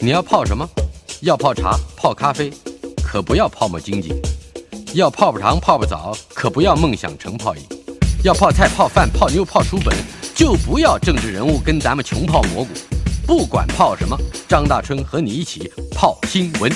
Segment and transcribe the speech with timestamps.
[0.00, 0.68] 你要泡什么？
[1.22, 2.52] 要泡茶、泡咖啡，
[3.02, 4.10] 可不要泡沫经济；
[4.94, 7.62] 要泡泡糖、泡泡澡，可不要梦想成泡影；
[8.22, 9.92] 要泡菜、泡饭、泡妞、泡书本，
[10.36, 12.70] 就不要政治人物跟咱们穷泡蘑菇。
[13.26, 14.16] 不管泡什么，
[14.46, 16.70] 张大春和你一起泡新闻。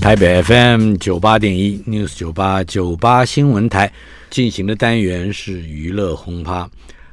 [0.00, 3.92] 台北 FM 九八点一 News 九八九八新闻台
[4.28, 6.68] 进行的单元是娱乐轰趴，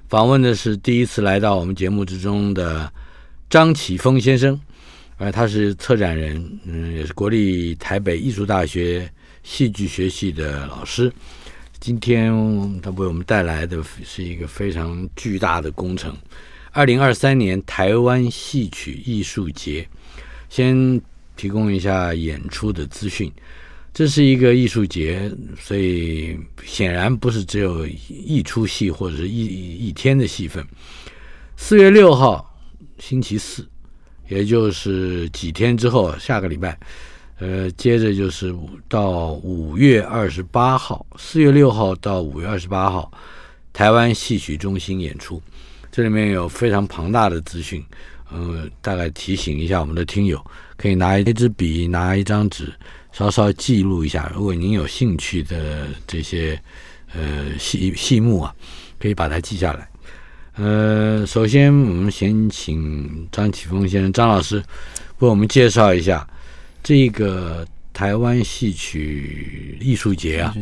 [0.09, 2.91] 访问的是第一次来到我们节目之中的
[3.51, 4.59] 张启峰先生。
[5.21, 9.07] 呃，他是策展人，嗯，也是国立台北艺术大学
[9.43, 11.13] 戏剧学系的老师。
[11.79, 12.31] 今天
[12.81, 16.17] 他为我们带来的是一个非常巨大的工程——
[16.73, 19.87] 二零二三年台湾戏曲艺术节。
[20.49, 20.99] 先
[21.37, 23.31] 提供一下演出的资讯。
[23.93, 30.65] 这是一个艺术节，所以显然不是只有一出戏或者是一一天的戏份。
[31.57, 32.59] 四月六号，
[32.97, 33.67] 星期四。
[34.31, 36.79] 也就是几天之后，下个礼拜，
[37.37, 38.55] 呃，接着就是
[38.87, 43.11] 到五月二十八号，四月六号到五月二十八号，
[43.73, 45.43] 台湾戏曲中心演出，
[45.91, 47.83] 这里面有非常庞大的资讯，
[48.31, 50.41] 呃，大概提醒一下我们的听友，
[50.77, 52.71] 可以拿一支笔，拿一张纸，
[53.11, 54.31] 稍稍记录一下。
[54.33, 56.57] 如果您有兴趣的这些
[57.13, 58.55] 呃戏戏目啊，
[58.97, 59.90] 可以把它记下来。
[60.61, 64.63] 呃，首先我们先请张启峰先生张老师
[65.17, 66.27] 为我们介绍一下
[66.83, 70.55] 这个台湾戏曲艺术节啊。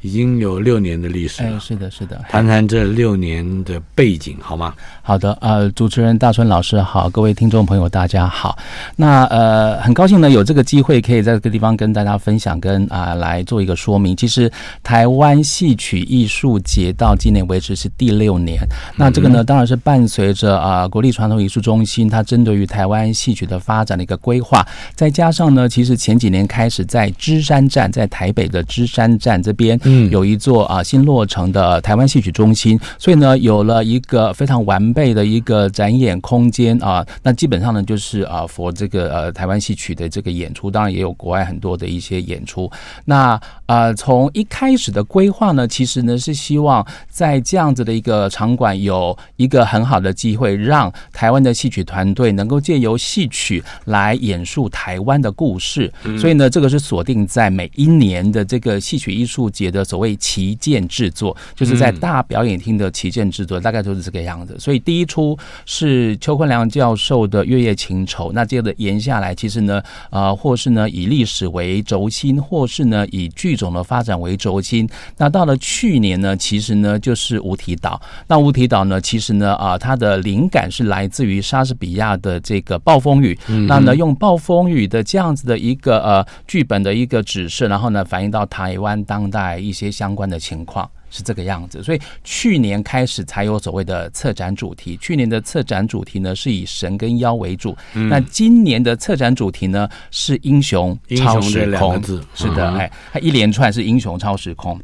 [0.00, 1.56] 已经有六年的历史了。
[1.56, 2.20] 哎，是的，是的。
[2.28, 4.74] 谈谈这六年的背景好吗？
[5.02, 8.58] 好的，呃，主持人大春老师好，各位听众朋友大家好。
[8.96, 14.16] 那呃，很高兴呢有这个机会可以在这个地方跟大家分享，跟啊、呃、来做一个说明。
[14.16, 14.50] 其实
[14.82, 18.58] 台湾戏曲艺术节到今年为止是第六年。
[18.96, 29.78] 那这个呢，当然是伴随着啊、呃、国立传统艺术中心它针对于台湾戏曲的发展的一个规划，再加上呢，其实前几年开始在芝山站，在台北的芝山站这边。
[30.10, 37.06] 有一座啊新落成的台湾戏曲中心，所以呢有了一个非常完备的一个展演空间啊。
[37.22, 42.70] 那基本上呢就是啊，for 这个呃台湾戏曲的这个演出，当然也有国外很多的一些演出。
[43.04, 55.92] 那啊从一开始的规划呢，其实呢是希望在这样子的一个场馆有一个很好的机会，让台湾的戏曲团队能够借由戏曲来演述台湾的故事。
[56.18, 59.86] 所以呢这个是锁定在每一年的这个戏曲艺术节的。
[59.86, 64.56] 所谓旗舰制作，就是在大表演厅的旗舰制作，大概就是这个样子。
[64.58, 74.88] 所以第一出是邱坤良教授的《月夜情仇》，那接着延下来，其实呢，呃，或是呢以历史为轴心，或是呢以剧种的发展为轴心。
[75.16, 78.00] 那到了去年呢，其实呢就是无题岛。
[78.26, 83.38] 那无题岛呢，其实呢啊，它的灵感是来自于莎士比亚的这个《暴风雨》。
[83.66, 89.76] 那呢用《暴风雨》的这样子的一个呃剧本的一个指示，然后呢反映到台湾当代一。
[89.76, 94.96] 一些相关的情况是这个样子，所以去年开始才有所谓的策展主题。
[95.00, 102.00] 去年的策展主题呢是以神跟妖为主，嗯、那今年的策展主题呢是英雄超时空。
[102.02, 104.78] 字是的，哎、嗯，它一连串是英雄超时空。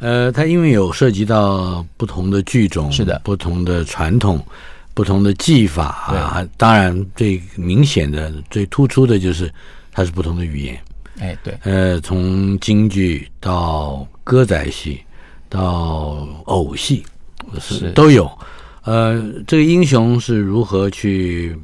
[0.00, 4.40] 呃，它因为有涉及到不同的剧种，是的，不同的传统，
[4.94, 6.48] 不同的技法啊。
[6.56, 9.52] 当然，最明显的、最突出的就是
[9.90, 10.78] 它是不同的语言。
[11.18, 15.00] 哎，对，呃，从京剧到歌仔戏
[15.48, 17.04] 到偶戏
[17.60, 18.30] 是都有，
[18.84, 21.58] 呃，这个英雄是如何去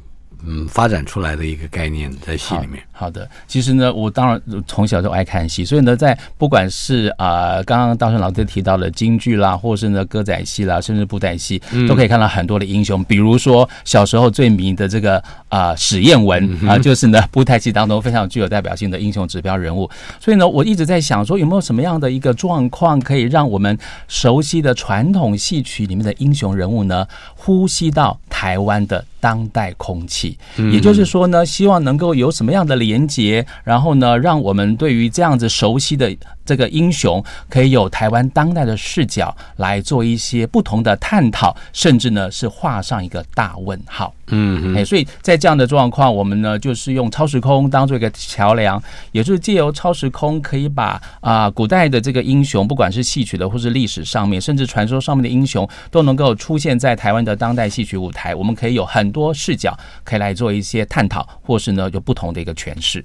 [0.46, 2.82] 嗯发展出来的一个概念在戏里面？
[2.92, 13.00] 好的，其实呢，我当然从小就爱看戏，所以呢，在不管是啊、呃，刚刚大顺老师提到的京剧啦，或是呢歌仔戏啦，甚至布袋戏，都可以看到很多的英雄。
[13.00, 15.18] 嗯、比如说小时候最迷的这个
[15.48, 19.90] 啊、呃、史艳文啊、呃，就是呢布袋戏当中非常具有代表性的英雄指标人物。
[20.20, 27.06] 所以呢，我一直在想说，有没有什么样的一个状况，可以让我们熟悉的传统戏曲里面的英雄人物呢，
[27.44, 30.38] 呼吸到台湾的当代空气？
[30.56, 36.10] 嗯、也就是说呢，希望能够有什么样的连接，然后呢，让我们对于这样子熟悉的
[36.46, 44.14] 这个英雄，可以有台湾当代的视角来做一些不同的探讨，甚至呢是画上一个大问号。
[44.28, 48.82] 嗯，哎，所以在这样的状况，我们呢就是用超时空当做一个桥梁，
[49.12, 58.34] 也就是借由超时空，可以把啊古代的这个英雄，不管是戏曲的或是历史上面，甚至传说上面的英雄，都能够出现在台湾的当代戏曲舞台。
[58.34, 63.04] 我们可以有很多视角，可以来做一些探讨，或是呢有不同的一个诠释。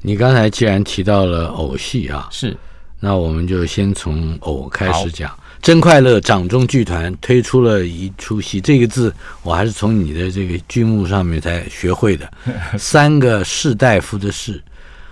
[0.00, 2.56] 你刚才既然提到了偶戏啊，是，
[2.98, 5.30] 那我们就先从偶开始讲。
[5.62, 12.30] 真快乐掌中剧团推出了一出戏，这个字我还是从你的这个剧目上面才学会的。
[12.78, 14.60] 三个士大夫的士，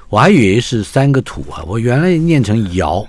[0.08, 3.06] 我还以为是三个土啊，我原来念成窑，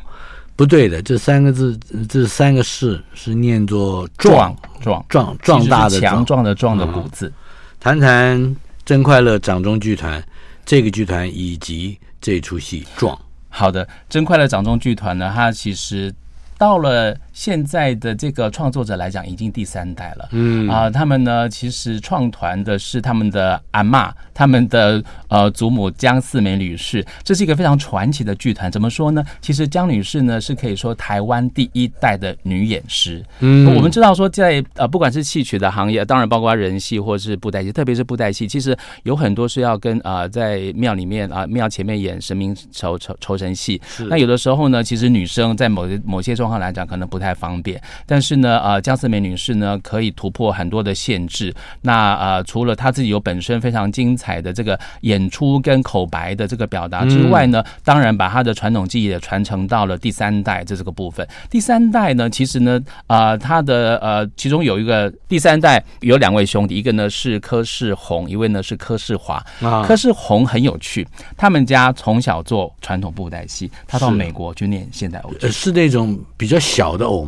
[0.57, 7.31] 不对的，这三个字，这三个士是念作壮壮壮壮大的强壮的壮的古字。
[7.79, 10.21] 谈谈真快乐掌中剧团
[10.65, 13.17] 这个剧团以及这出戏壮。
[13.47, 16.13] 好的，真快乐掌中剧团呢，它其实
[16.59, 17.17] 到了。
[17.31, 20.27] 现在的这个创作者来讲，已经第三代了。
[20.31, 28.69] 嗯啊、呃，他们呢，其实创团的是他们的阿妈，他们的呃祖母江四梅女士，这是一个非常传奇的剧团。
[28.69, 29.23] 怎么说呢？
[29.39, 33.23] 其实江女士呢，是可以说台湾第一代的女演师。
[33.39, 43.81] 嗯，我们知道说在，在呃不管是戏曲的行业，当然包括人戏或是布袋戏，特别是布袋戏，其实有很多是要跟啊、呃、在庙里面啊庙、呃、前面演神明酬酬酬神戏。
[44.09, 47.29] 那有的时候呢，其实女生在某些某些状况来讲，可能不太。
[47.39, 51.53] 方便，但是呢，呃，江思梅女士呢，可以突破很多的限制。
[51.81, 61.25] 那呃，除了她自己有本身非常精彩的这个演出跟口白的这个表达之外呢，嗯、当然把她的传统技艺也传承到了第三代这这个部分。
[61.49, 69.35] 第三代呢，其实呢，呃，她的呃，其中有一个第三代有两位兄弟，一个呢是柯世宏，一位呢是柯世华。
[69.61, 71.07] 啊，柯世宏很有趣，
[71.37, 77.27] 他们家从小做传统布袋戏，他到美国去念现代偶剧，是那种比较小的偶。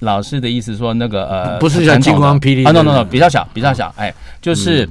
[0.00, 4.88] 老师的意思说，那个呃，不是像金光霹雳啊，no no no，比较小，比较小，哎，就是。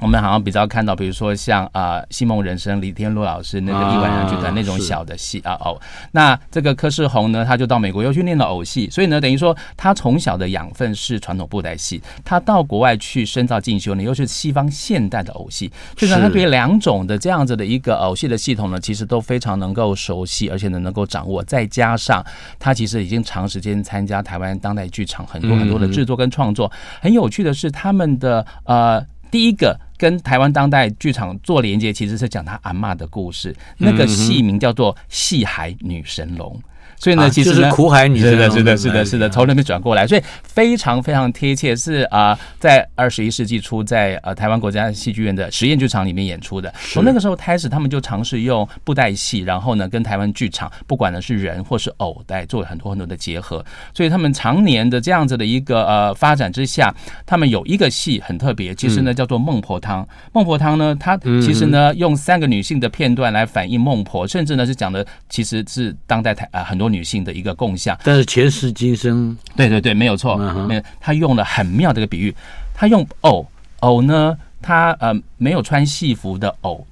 [0.00, 5.76] 我们好像比较看到，比如说像啊《戏梦人生》李天禄老师那个一晚上剧团那种小的戏啊哦。
[6.12, 21.42] 那这个柯世宏呢，他就到美国又去练了偶戏，所以呢，等于说他从小的养分是传统布袋戏，他到国外去深造进修呢，又是西方现代的偶戏，所以呢，他对两种的这样子的一个偶戏的系统呢，其实都非常能够熟悉，而且呢能够掌握。
[21.42, 22.24] 再加上
[22.60, 26.70] 他其实已经长时间参加台湾当代剧场很多很多的制作跟创作。
[27.00, 29.76] 很有趣的是，他们的呃第一个。
[29.98, 33.54] 跟台湾当代剧场做连接，其实是讲他阿妈的故事。
[33.76, 36.54] 那个戏名叫做《戏海女神龙》。
[36.98, 46.74] 所以呢，其实是苦海女神龙，是的，是的，是的，是的，从那边转过来，所以非常非常贴切，是啊，在二十一世纪初，在呃台湾国家戏剧院的实验剧场里面演出的。
[46.92, 53.64] 从那个时候开始，他们就尝试用布袋戏，然后呢，跟台湾剧场，不管呢是人或是偶来做很多很多的结合。
[53.94, 56.92] 所以他们常年的这样子的一个呃发展之下，
[57.24, 60.02] 他们有一个戏很特别，其实呢叫做《孟婆汤》。
[60.32, 66.87] 孟婆汤呢，它其实呢用三个女性的片段来反映孟婆，甚至呢是讲的其实是当代台啊很多。
[66.88, 70.36] 女性的一个共享，但是前世今生，对对对，没有错，
[70.66, 70.82] 没有。
[71.00, 72.34] 他用了很妙的一个比喻，
[72.74, 73.46] 他用偶
[73.80, 76.86] 偶呢，他呃没有穿戏服的偶，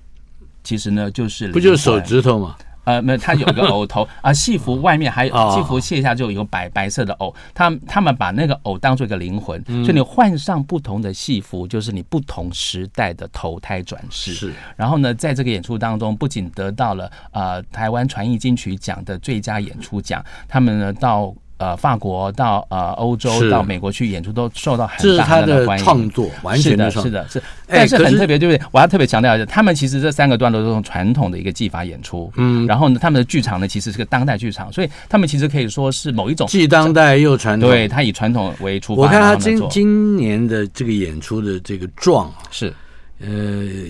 [0.63, 2.57] 其实呢就是不就是手指头吗？
[2.87, 14.33] 呃，没有，它有一个偶头啊，戏服外面还有戏服卸下就有白白色的偶，他他们把那个偶当做一个灵魂，所以你换上不同的戏服，就是你不同时代的投胎转世。
[14.33, 21.35] 是，然后呢，在这个演出当中，不仅得到了呃台湾传艺金曲奖的最佳演出奖，他们呢到。
[21.59, 25.85] 呃，法国到呃欧洲到美国去演出都受到很大的欢迎。
[25.85, 28.69] 创作完全的是的，是，但是很特别，对不对？
[28.73, 39.03] 我要特别强调一下，他们其实这三个段落都是用传统的一个技法演出，嗯，然后呢，他们的剧场呢其实是个当代剧场，所以他们其实可以说是某一种既当代又传统，对，他以传统为出发。
[39.03, 42.71] 我看他今今年的这个演出的这个状是，
[43.19, 43.29] 呃，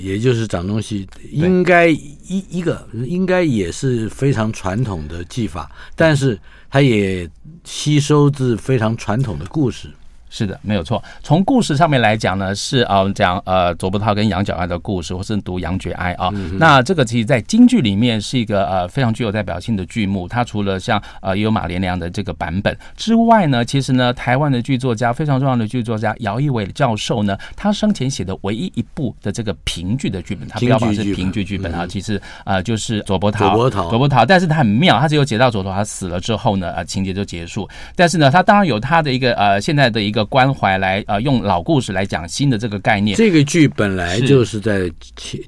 [0.01, 6.39] 也就是长东西，应该一一个应该也是非常传统的技法，但是。
[6.71, 7.29] 它也
[7.65, 9.91] 吸收自非常传统的故事。
[10.37, 11.03] 是的，没有错。
[11.23, 16.29] 从故事上面来讲呢，是啊，讲呃左伯涛跟杨角哀的故事，或是读杨角哀啊。
[16.35, 20.29] 嗯、那这个其实，在京剧里面是一个呃非常具有代表性的剧目。
[20.29, 31.87] 它除了像呃也有马连良的这个版本之外呢，其实呢，台湾的剧作家非常重要的剧作家姚一伟教授呢，他生前写的唯一一部的这个评剧的剧本，他标榜是评剧剧本啊。
[31.87, 34.27] 其实啊、呃，就是左伯涛，左伯涛，左伯涛。
[34.27, 37.67] 但是他很妙，他只有写到左伯涛他死了之后呢，呃，情节就结束。
[37.95, 40.26] 但是呢，他当然有他的一个呃现在的一个。
[40.27, 43.17] 关怀来呃，用老故事来讲新的这个概念。
[43.17, 44.91] 这个剧本来就是在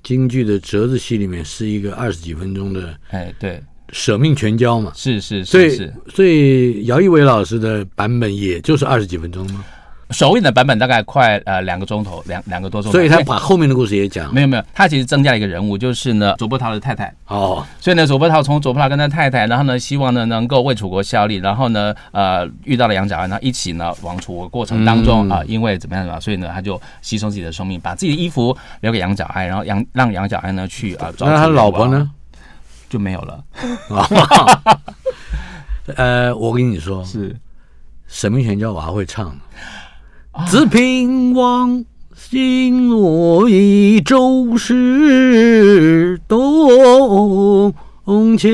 [0.02, 5.94] 京剧的折子戏里面是一个二十几分钟的，哎，对，舍命全交嘛，是是是是。
[6.14, 9.64] 所以姚一伟老师的版本也就是二十几分钟吗？
[10.10, 14.32] 首映的版本大概快呃两个钟头，两两个多钟头，所以他把后面的故事也讲。
[14.32, 17.14] 没有没有，他其实增加了一个人物，就是呢左伯涛的太太。
[17.26, 31.26] 哦，所以呢左伯涛从左伯涛跟他太太，然后呢希望呢能够为楚国效力，然后呢呃遇到了杨角安，然后一起呢往楚国过程当中啊、嗯呃，因为怎么样嘛，所以呢他就牺牲自己的生命，把自己的衣服留给杨角安，然后杨让杨角安呢去啊找。
[31.26, 32.10] 那他老婆呢
[32.88, 33.44] 就没有了。
[35.96, 37.36] 呃，我跟你说是。
[38.10, 39.36] 沈明权叫娃会唱的，
[40.46, 47.74] 自平王星落一周是东
[48.38, 48.50] 前，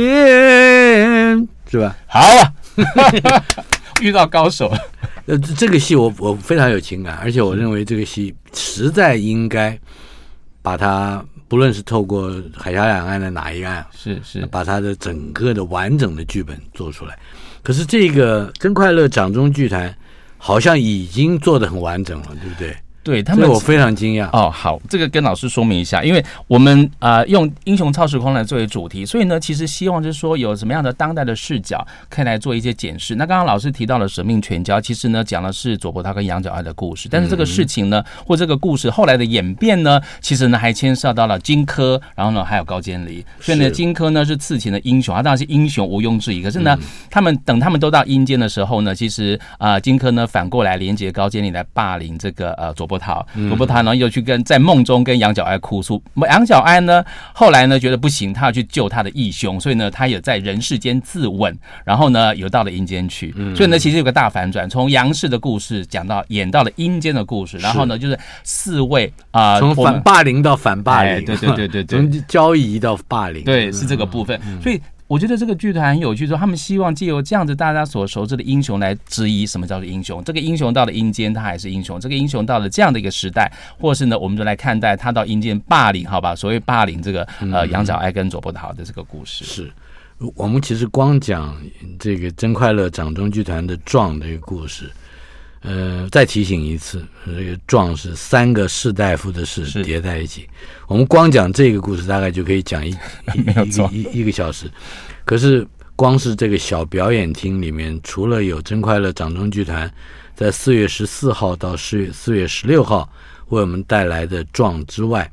[1.71, 1.97] 是吧？
[2.07, 2.53] 好啊，
[4.03, 4.79] 遇到高手了。
[5.27, 9.79] 呃，这个戏我我非常有情感，而且我认为这个戏实在应该
[10.61, 17.19] 把它，不论是透过海峡两岸的哪一岸，是是，把它的整个的完整的剧本做出来。
[17.63, 19.95] 可是这个真快乐掌中剧团
[20.47, 22.77] 好像已经做的很完整了，对不对？
[23.05, 24.51] 对他们，我非常惊讶哦。
[24.51, 33.15] 好，这个跟老师说明一下，因为我们啊、呃、用英雄超时空来作为主题，所以呢，其实希望就是说有什么样的当代的视角可以来做一些检视。
[33.15, 43.25] 那刚刚老师提到了舍命全交，其实呢讲的是左伯桃跟杨角爱的故事，但是这个事情呢，嗯、或这个故事后来的演变呢，其实呢还牵涉到了荆轲，然后呢还有高渐离。
[43.39, 46.43] 所以呢，荆轲呢是刺秦的英雄，他当然是英雄毋庸置疑。
[46.43, 53.75] 可是呢，嗯、他们等他们都到阴间的时候呢，其实啊荆轲呢反过来连接高渐离来霸凌这个呃左伯桃，罗伯桃。
[53.75, 61.53] 他呢又去跟在梦中跟杨角安哭诉，杨角安呢后来呢觉得不行，他要去救他的义兄，所以呢他也在人世间自刎，
[61.85, 74.81] 然后呢游到了阴间去，所以呢其实有个大反转，从杨氏的故事讲到演到了阴间的故事，然后呢就是四位啊从反霸凌到反霸凌，对对对对对， 从交易到霸凌，对是这个部分，所以。
[75.07, 80.25] 我觉得这个剧团很有趣，说他们希望借由这样子大家所熟知的英雄来质疑什么叫做英雄。
[80.25, 86.35] 这个英雄到了阴间，他还是英雄；这个英雄到了这样的一个时代，或是呢，我们就来看待他到阴间霸凌，好吧？
[86.35, 89.71] 所谓霸凌这个呃杨角爱跟左伯桃的这个故事，是
[90.35, 91.55] 我们其实光讲
[91.99, 94.91] 这个真快乐掌中剧团的壮的一个故事。
[95.67, 100.47] 呃，再提醒一次，这个“壮”是三个士大夫的“士”叠在一起。
[100.87, 102.91] 我们光讲这个故事，大概就可以讲一
[103.91, 104.71] 一一一个小时。
[105.25, 105.67] 可是，
[105.97, 109.91] 光是这个小表演厅里面，除了有真快乐掌中剧团
[110.35, 113.11] 在四月十四号到四月四月十六号
[113.49, 115.33] 为我们带来的“壮”之外，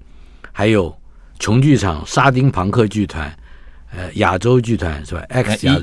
[0.54, 0.98] 还有
[1.40, 3.38] 琼剧场沙丁庞克剧团。
[3.96, 5.82] 呃，亚洲剧团是吧？X 亚洲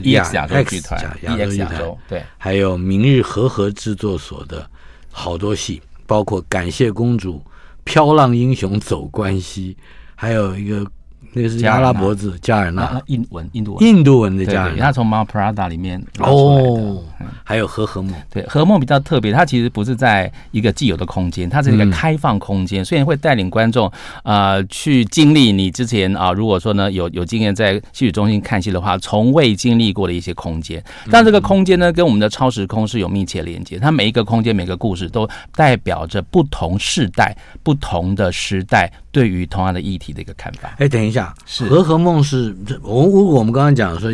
[0.65, 4.69] 剧团，亚洲剧团对，还有明日和和制作所的
[5.12, 7.35] 好多戏，包括《感谢公主》
[7.85, 9.77] 《飘浪英雄走关西》，
[10.15, 10.91] 还有一个。
[11.34, 17.02] 那个是阿拉伯字加尔纳，印文，印度文，印度文的加尔纳，他从《马普拉达》里面哦，
[17.44, 23.92] 还有和和梦，对，和梦比较特别，它其实不是在一个既有的空间，它是一个开放空间，虽然会带领观众
[24.25, 40.75] 呃去经历你之前啊，如果说呢有有经验在戏曲中心看戏的话，从未经历过的一些空间，但这个空间呢跟我们的超时空是有密切连接，它每一个空间每个故事都代表着不同世代、不同的时代对于同样的议题的一个看法。
[40.78, 41.35] 哎，等一下。
[41.47, 44.11] 是和和梦是我如果我们刚刚讲说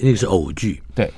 [0.00, 1.12] 那个是偶剧，对，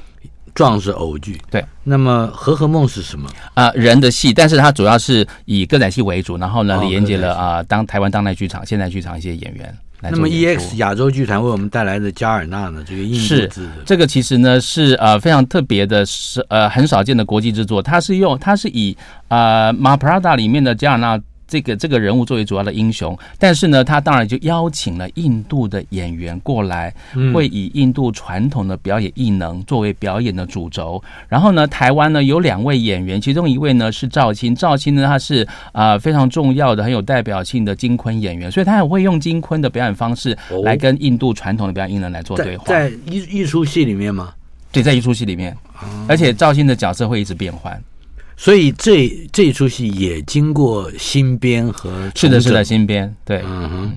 [0.55, 1.65] 壮是偶剧，对。
[1.85, 3.73] 那么和和梦是什么啊、呃？
[3.75, 9.77] 人的戏，但是它主要是以歌仔戏为主，然后呢连接了啊、呃、当台湾当代剧场、现代剧场一些演员。
[10.01, 12.85] 那么 EX 亚洲剧团为我们带来的加尔纳呢？
[12.87, 13.51] 这个印是
[13.85, 18.97] 这个其实呢是呃非常特别的，是呃很少见的国际制作，它是用它是以
[19.29, 21.21] 呃马普拉达里面的加尔纳。
[21.49, 26.95] 这个这个人物作为主要的英雄，但是呢，他当然就邀请了印度的演员过来，
[27.33, 31.02] 会以印度传统的表演艺能作为表演的主轴。
[31.26, 42.67] 然后呢，台湾呢有两位演员，其中一位呢是赵青，赵青呢他是啊、呃、非常重要的、很有代表性的金昆演员，所以他也会用金昆的表演方式来跟印度传统的表演艺能来做对话。
[42.67, 44.35] 在一一出戏里面吗？
[44.71, 45.57] 对，在一出戏里面，
[46.07, 47.83] 而且赵青的角色会一直变换。
[48.38, 53.92] 所以这这一出戏也经过新编和是的，是的，新编对，嗯哼。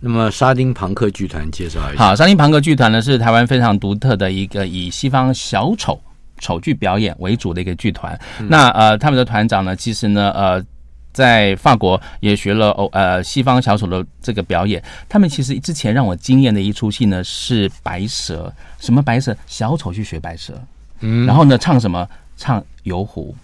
[0.00, 2.04] 那么沙丁庞克剧团介绍一下。
[2.04, 6.00] 好，沙丁庞克剧团呢是台湾非常独特的一个以西方小丑
[6.38, 8.18] 丑剧表演为主的一个剧团。
[8.40, 10.64] 嗯、那呃，他们的团长呢，其实呢呃，
[11.12, 14.82] 在法国也学了哦呃西方小丑的这个表演。
[15.06, 19.36] 他们其实之前让我惊艳的一出戏呢是白蛇，什么白蛇？
[19.46, 20.54] 小丑去学白蛇，
[21.00, 22.08] 嗯，然后呢唱什么？
[22.38, 23.34] 唱游湖。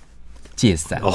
[0.54, 1.12] 借伞哦，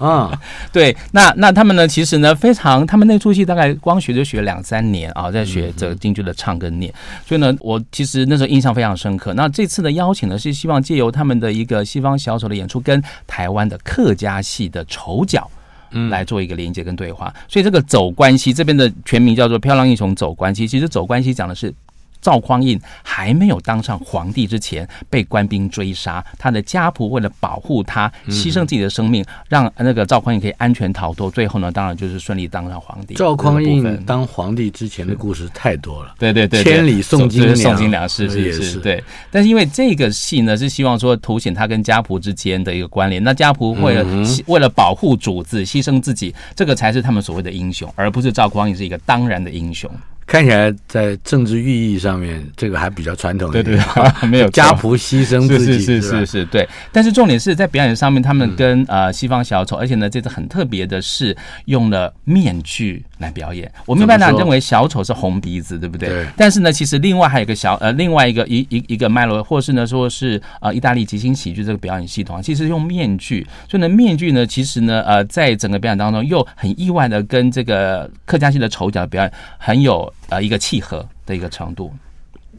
[0.00, 0.38] 嗯，
[0.72, 1.86] 对，那那他们呢？
[1.86, 6.92] 其实呢，非常，他们那出戏大概光学就学两三年啊，在学这个京剧的唱跟念，
[7.26, 9.34] 所以呢，我其实那时候印象非常深刻。
[9.34, 15.50] 那这次的邀请呢，是希望借由他们的一个西方小丑的演出，跟台湾的客家戏的丑角，
[15.90, 17.32] 嗯，来做一个连接跟对话。
[17.48, 21.72] 所以这个走关系这边的全名叫做《漂亮英雄走关系》，其实走关系讲的是
[22.20, 31.30] 赵匡胤还没有当上皇帝之前，被官兵追杀，他的家仆为了保护他，牺牲自己的生命，让那个赵匡胤可以安全逃脱。
[31.30, 33.14] 最后呢，当然就是顺利当上皇帝。
[33.14, 39.02] 赵匡胤当皇帝之前的故事太多了，对对对，千里送金两，送金两是是是，对。
[39.30, 43.22] 但是因为这个戏呢，是希望说凸显他跟家仆之间的一个关联。
[43.22, 44.04] 那家仆为了
[44.46, 49.90] 为了保护主子，牺牲自己，这个才是他们所谓的英雄，而不是赵匡胤是一个当然的英雄。
[50.30, 53.64] 看起来在政治寓意上面，这个还比较传统一点。
[53.64, 53.82] 对对，
[54.30, 56.68] 没有家仆牺牲自己，是是是是，对。
[56.92, 63.68] 但是重点是在表演上面，他们跟呃西方小丑，而且呢，这次很特别的是用了面具来表演。
[63.86, 66.08] 我们一般呢认为小丑是红鼻子，对不对？
[66.08, 66.26] 对。
[66.36, 73.44] 但是呢，其实另外还有一个小呃，另外一个一一一个脉络，或是呢说是呃意大利即兴喜剧这个表演系统，其实用面具。
[73.68, 80.08] 所以呢，面具呢，其实呢呃，在整个表演当中又很意外的跟这个客家戏的丑角表演很有。
[80.30, 81.92] 呃，一个契合的一个程度。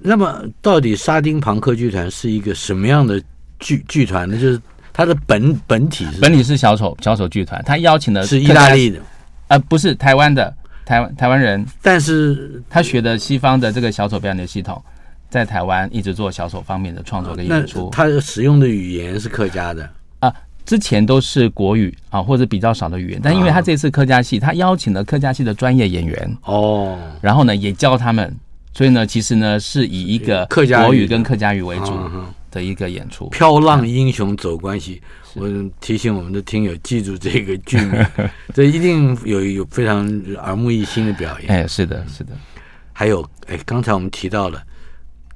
[0.04, 3.22] 那么，到底沙丁庞克剧团是一个什么样的
[3.60, 4.38] 剧剧团呢？
[4.38, 4.60] 就是
[4.94, 9.00] 它的本本体是本体是小丑小丑剧团，他邀请的是意大利的，
[9.48, 10.54] 呃，不是台湾的
[10.86, 14.82] 台湾台湾人，但是他学的西方的这个小丑表演的系统，
[15.30, 17.90] 在台湾一直做小丑方面的创作跟演出。
[17.92, 19.92] 他使用的语言是客家的啊。
[20.66, 28.34] 之前都是国语啊，或者比较少的语言，但因为他这次客家戏，他邀请了客家戏的专业演员哦，然后呢也教他们，
[28.74, 31.94] 所以呢其实呢是以一个客家国语跟客家语为主
[32.52, 33.28] 的一个演出。
[33.30, 35.02] 飘浪英雄走关系，
[35.34, 35.50] 我
[35.80, 38.06] 提醒我们的听友记住这个剧名，
[38.54, 41.50] 这一定有有非常耳目一新的表演。
[41.50, 42.34] 哎，是的，是的。
[42.94, 44.62] 还有哎，刚才我们提到了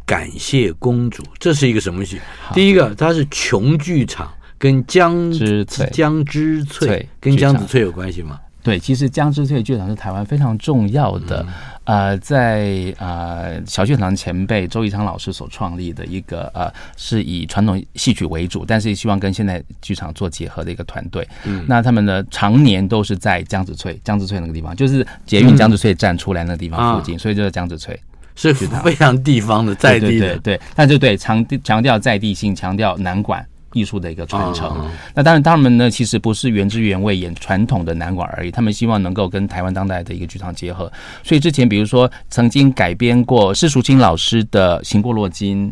[0.05, 2.19] 感谢公主，这是一个什么戏？
[2.53, 4.31] 第一个，它是琼剧场。
[4.57, 8.39] 跟江之翠，江之翠跟江子翠有关系吗？
[8.63, 11.45] 对，其实江之翠剧场是台湾非常重要的，
[11.83, 21.27] 嗯、呃，在呃小剧场前辈周一昌老师所创立的一个呃，是以传统戏曲为主，但是希望跟现代剧场做结合的一个团队。
[21.43, 27.99] 嗯，那他们呢，常年都是在江子翠，江子翠那个地方，就是捷运江子翠站出来那个地方附近，嗯、所以就是江子翠
[28.33, 33.45] 是非常地方的在地的，对，对，对，对，但是对强强调在地性，强调南管。
[33.75, 40.89] 艺术的一个传承，那当然，他们呢，其实不是原汁原味演传统的南管而已，他们希望能够跟台湾当代的一个剧场结合。
[41.21, 45.69] 所以之前，比如说曾经改编过施淑清老师的《行过洛金》，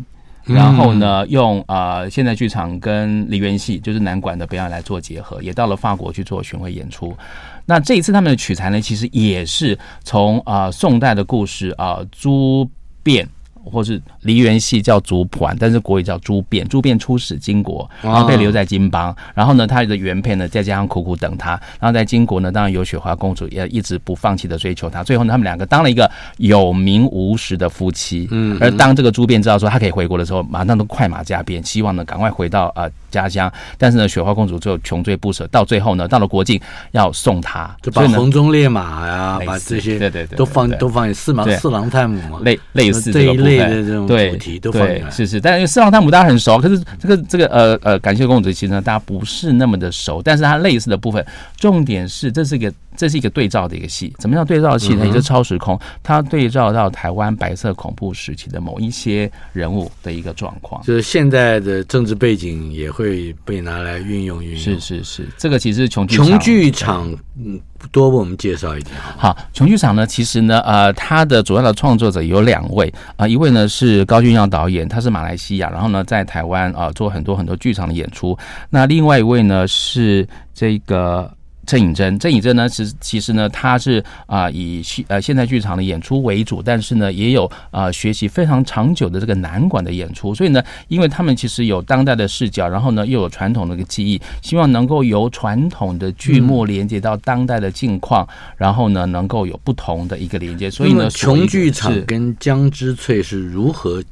[0.54, 7.16] 然后呢，用呃现代剧场跟梨园戏，就是南管的表演来做结合，也到了法国去做巡回演出。
[7.64, 12.68] 那这一次他们的取材呢，其实也是从啊、呃、宋代的故事啊朱
[13.02, 13.26] 变。
[13.64, 16.66] 或是梨园戏叫竹盘，但是国语叫朱变。
[16.68, 19.14] 朱变出使金国，然后被留在金邦。
[19.34, 21.50] 然后呢，他的原配呢，再加上苦苦等他。
[21.80, 25.02] 然后在金国呢，当然有雪花公主，也一直不放弃的追求他。
[25.02, 28.28] 最后呢，他们两个当了一个有名无实的夫妻。
[28.30, 28.58] 嗯。
[28.60, 33.52] 而当这个朱变知道说他可以回国的时候，马上都快马加鞭，希望呢赶快回到呃家乡。
[33.78, 36.60] 但是呢，雪花公主最后穷追不舍，到最后呢，到了国境
[36.92, 43.53] 要送他，就把红鬃烈马呀，把这些对对对都放都放四郎四郎探母嘛，类类似这个。
[43.58, 51.24] 的这种主题都放对，是是，但是四郎探母大家很熟，可是这个这个呃呃，感谢公主其实呢，大家不是那么的熟，但是它类似的部分，
[51.56, 55.04] 重点是这是一个这是一个对照的一个戏，怎么样对照戏呢？
[55.06, 64.58] 也就是超时空，它对照到台湾白色恐怖时期的某一些人物的一个状况，就是现在的政治背景也会被拿来运用运用。
[64.58, 67.60] 是是是，这个其实琼琼剧场，嗯。
[67.90, 78.36] 多为我们介绍一点好，琼剧场呢，其实呢，呃，它的主要的创作者有两位啊、一位呢是高俊耀导演，他是马来西亚，然后呢在台湾啊、做很多很多剧场的演出。
[78.70, 81.30] 那另外一位呢是这个。
[81.66, 100.70] 郑颖珍，郑颖珍呢，其实其实呢，他是啊、呃、以现呃现代剧场的演出为主，但是呢，也有啊、呃、学习非常长久的这个南管的演出，所以呢，因为他们其实有当代的视角，然后呢又有传统的一个记忆，希望能够由传统的剧目连接到当代的境况，嗯、然后呢能够有不同的一个连接。
[100.70, 104.02] 所以呢，琼剧场跟江之翠是如何？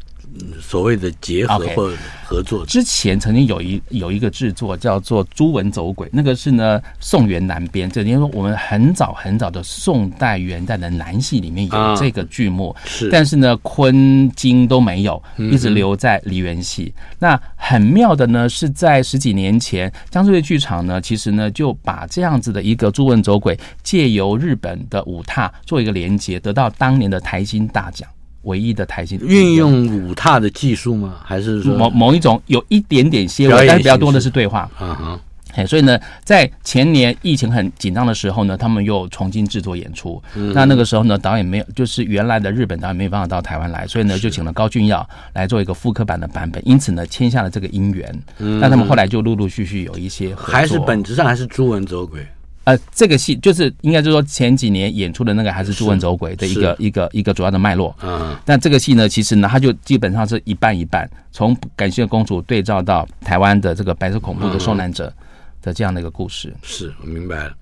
[0.60, 1.92] 所谓的结合或
[2.24, 16.94] 合作，之前曾经有一有一个制作叫做《朱文走鬼》，那个是呢宋元南编，就因为说我们很早很早的宋代元代的南戏里面有这个剧目，是，但是呢昆京都没有，一直留在梨园戏。
[17.18, 28.08] 那很妙的呢，是在十几年前，江苏的剧场呢，其实呢就把这样子的一个《朱文走鬼》借由日本的舞踏做一个连接，得到当年的台新大奖。
[28.42, 31.16] 唯一的台戏运用舞踏的技术吗？
[31.24, 34.70] 还是说某某一种有一点点些微，但是比较多的是对话。
[34.80, 35.20] 嗯哼，
[35.54, 40.20] 哎，所以呢，在前年疫情很紧张的时候呢，他们又重新制作演出。
[40.34, 46.60] 嗯、那那个时候呢，导演没有，就是原来的日本导演没有办法到台湾来，所以呢，就请了高俊耀来做一个复刻版的版本。
[46.66, 48.22] 因此呢，签下了这个姻缘。
[48.38, 52.26] 嗯，那他们后来就陆陆续续有一些合作，还是本质上还是朱文走鬼。
[52.64, 57.94] 呃，这个戏就是应该就是说前几年演出的那个还是朱文走鬼的一个一个一个主要的脉络。
[58.02, 65.06] 嗯，那这个戏呢，其实呢，它就基本上是一半一半，从感谢公主对照到台湾的这个白色恐怖的受难者。
[65.06, 65.24] 嗯
[65.62, 67.54] 的这样的一个故事，是我明白了。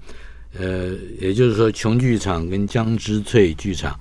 [0.58, 3.94] 呃，也就是说，琼剧场跟江之翠剧场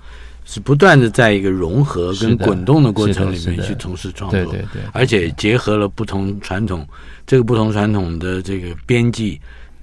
[0.45, 6.87] 是不断的在一个融合跟滚动的过程里面去从事创作，对对对，而且结合了不同传统，
[7.27, 9.37] 这个不同传统的这个编辑，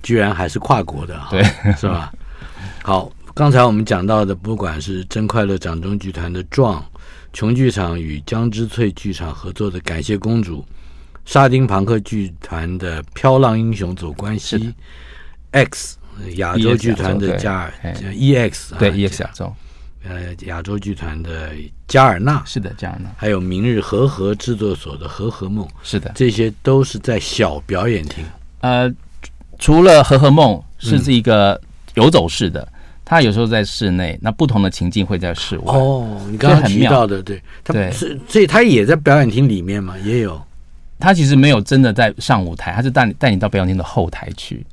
[0.06, 1.42] 居然还是跨国的，对，
[1.74, 2.12] 是吧？
[2.84, 6.80] 好，刚才我们讲到的，不管是真快乐掌中剧团的《壮》，
[7.32, 10.60] 琼剧场与江之翠剧场合作的《感谢公主》。
[11.24, 14.56] 沙丁庞克剧团的《飘浪英雄走关西》
[15.50, 15.98] ，X
[16.36, 19.52] 亚洲剧团的加尔 EX 对 EX 亚洲，
[20.04, 21.50] 呃亚洲剧团的
[21.88, 22.40] 加尔纳。
[22.46, 25.66] 是的加尔纳，还有明日和合制作所的和和梦。
[25.82, 28.24] 是的，这些都是在小表演厅。
[28.60, 28.88] 呃，
[29.58, 31.60] 除了和和梦是这一个
[31.94, 32.66] 游走式的，
[33.04, 35.74] 它有时候在室内，那不同的情境会在室外。
[35.74, 40.40] 哦，你刚刚提到的，对，它是所以它也在表演厅里面嘛，也有。
[40.98, 44.64] 他其实没有真的在上舞台，他是带你带你到表演厅的后台去，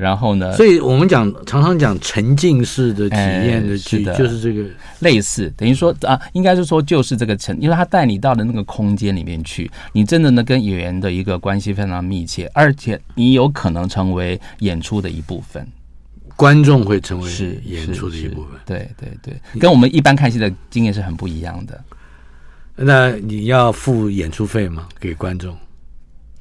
[0.00, 4.64] 然后呢，所以我们讲常常讲沉浸式的体验的剧，哎、就是这个。
[5.00, 15.66] 类似，等于说啊，应该是说就是这个沉，因为他带你到了那个空间里面去，你真的呢跟演员的一个关系非常密切，而且你有可能成为演出的一部分，
[16.36, 17.58] 观众会成为是。
[17.64, 21.82] 演出的一部分，对对对，跟我们一般看戏的经验是很不一样的。
[22.76, 24.86] 那你要付演出费吗？
[25.00, 25.56] 给观众？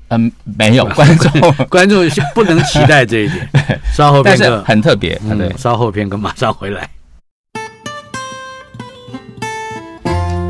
[0.09, 1.31] 嗯，没有 观众，
[1.69, 3.49] 观众不能期待这一点。
[3.93, 5.19] 稍后片刻，很特别。
[5.29, 6.89] 嗯，稍后片刻马上回来。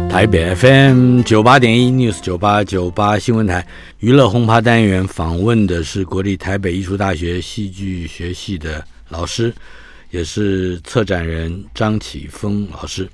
[0.10, 3.66] 台北 FM 九八点一 News 九八九八新闻台
[4.00, 9.54] 娱乐轰趴单元访问的是国立台北艺术大学戏剧学系的老师，
[10.10, 13.08] 也是策展人张启峰老师。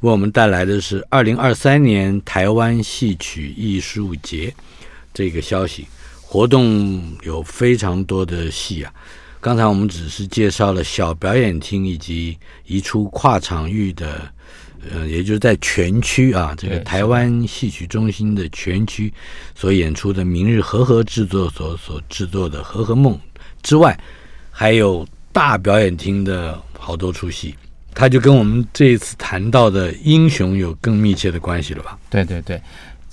[0.00, 4.52] 为我们带来的是二零二三年台湾戏曲艺术节
[5.12, 5.86] 这个消息，
[6.20, 8.92] 活动有非常多的戏啊。
[9.40, 14.30] 刚才我们只是介绍了小表演厅以及一出跨场域的，
[14.90, 19.10] 呃，也就是在全区啊，这个台湾戏曲中心的全区
[19.54, 23.14] 所演出的明日和合制作所所制作的《和和梦》
[23.62, 23.98] 之外，
[24.50, 27.54] 还有大表演厅的好多出戏。
[27.94, 31.98] 它就跟我们这一次谈到的英雄有更密切的关系了吧？
[32.08, 32.60] 对对对，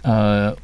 [0.03, 0.55] 呃，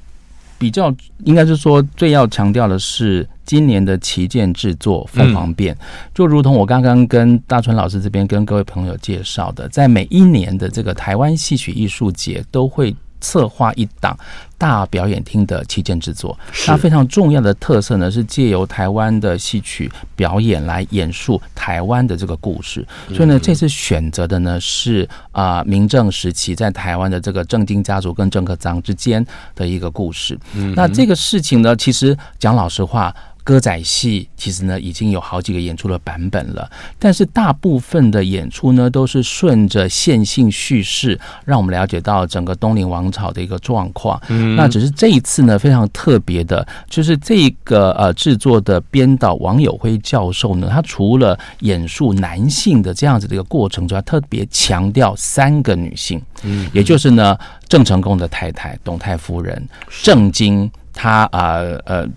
[0.58, 0.94] 比较
[1.26, 5.76] 应该是说最要强调的是今年的旗舰制作《凤凰变》，
[6.14, 12.96] 就如同我刚刚跟大春老师这边跟各位朋友介绍的，在每一年的这个台湾戏曲艺术节都会。
[13.24, 14.16] 策划一档
[14.58, 22.86] 大表演厅的旗舰制作，它非常重要的特色呢，是借由台湾的戏曲表演来演述台湾的这个故事。
[23.08, 30.38] 所以呢，这次选择的呢是啊、呃，明正时期在台湾的这个郑经家族跟郑克臧之间的一个故事。
[30.76, 33.16] 那这个事情呢，其实讲老实话。
[33.44, 44.22] 歌仔戏其实呢已经有好几个演出的版本了，但是大部分的演出呢都是顺着线性叙事，让我们了解到整个东林王朝的一个状况。
[44.30, 59.68] 嗯，那只是这一次呢非常特别的，就是这个呃制作的编导王友辉教授呢，他除了演述男性的这样子的一个过程之外，特别强调三个女性，嗯，也就是呢郑成功的太太董太夫人，
[60.02, 61.78] 郑经他啊呃。
[61.86, 62.08] 呃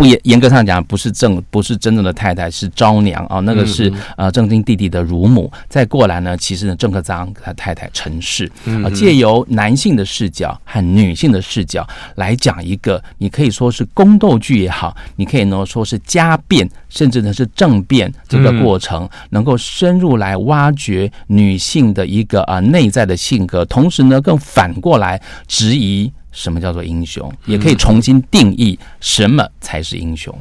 [0.00, 5.52] 不严严格上讲，不是正不是真正的太太，是昭娘啊、哦，那个是呃郑经弟弟的乳母。
[5.68, 8.50] 再过来呢，其实呢郑克臧他太太陈氏
[8.82, 26.10] 啊，借由男性的视角和女性的视角来讲一个，你可以说是宫斗剧也好，你可以呢说是家变，甚至呢是政变这个过程，能够深入来挖掘女性的一个啊内在的性格，同时呢更反过来质疑。
[26.32, 27.32] 什么叫做英雄？
[27.46, 30.36] 也可以重新定义什么才是英雄。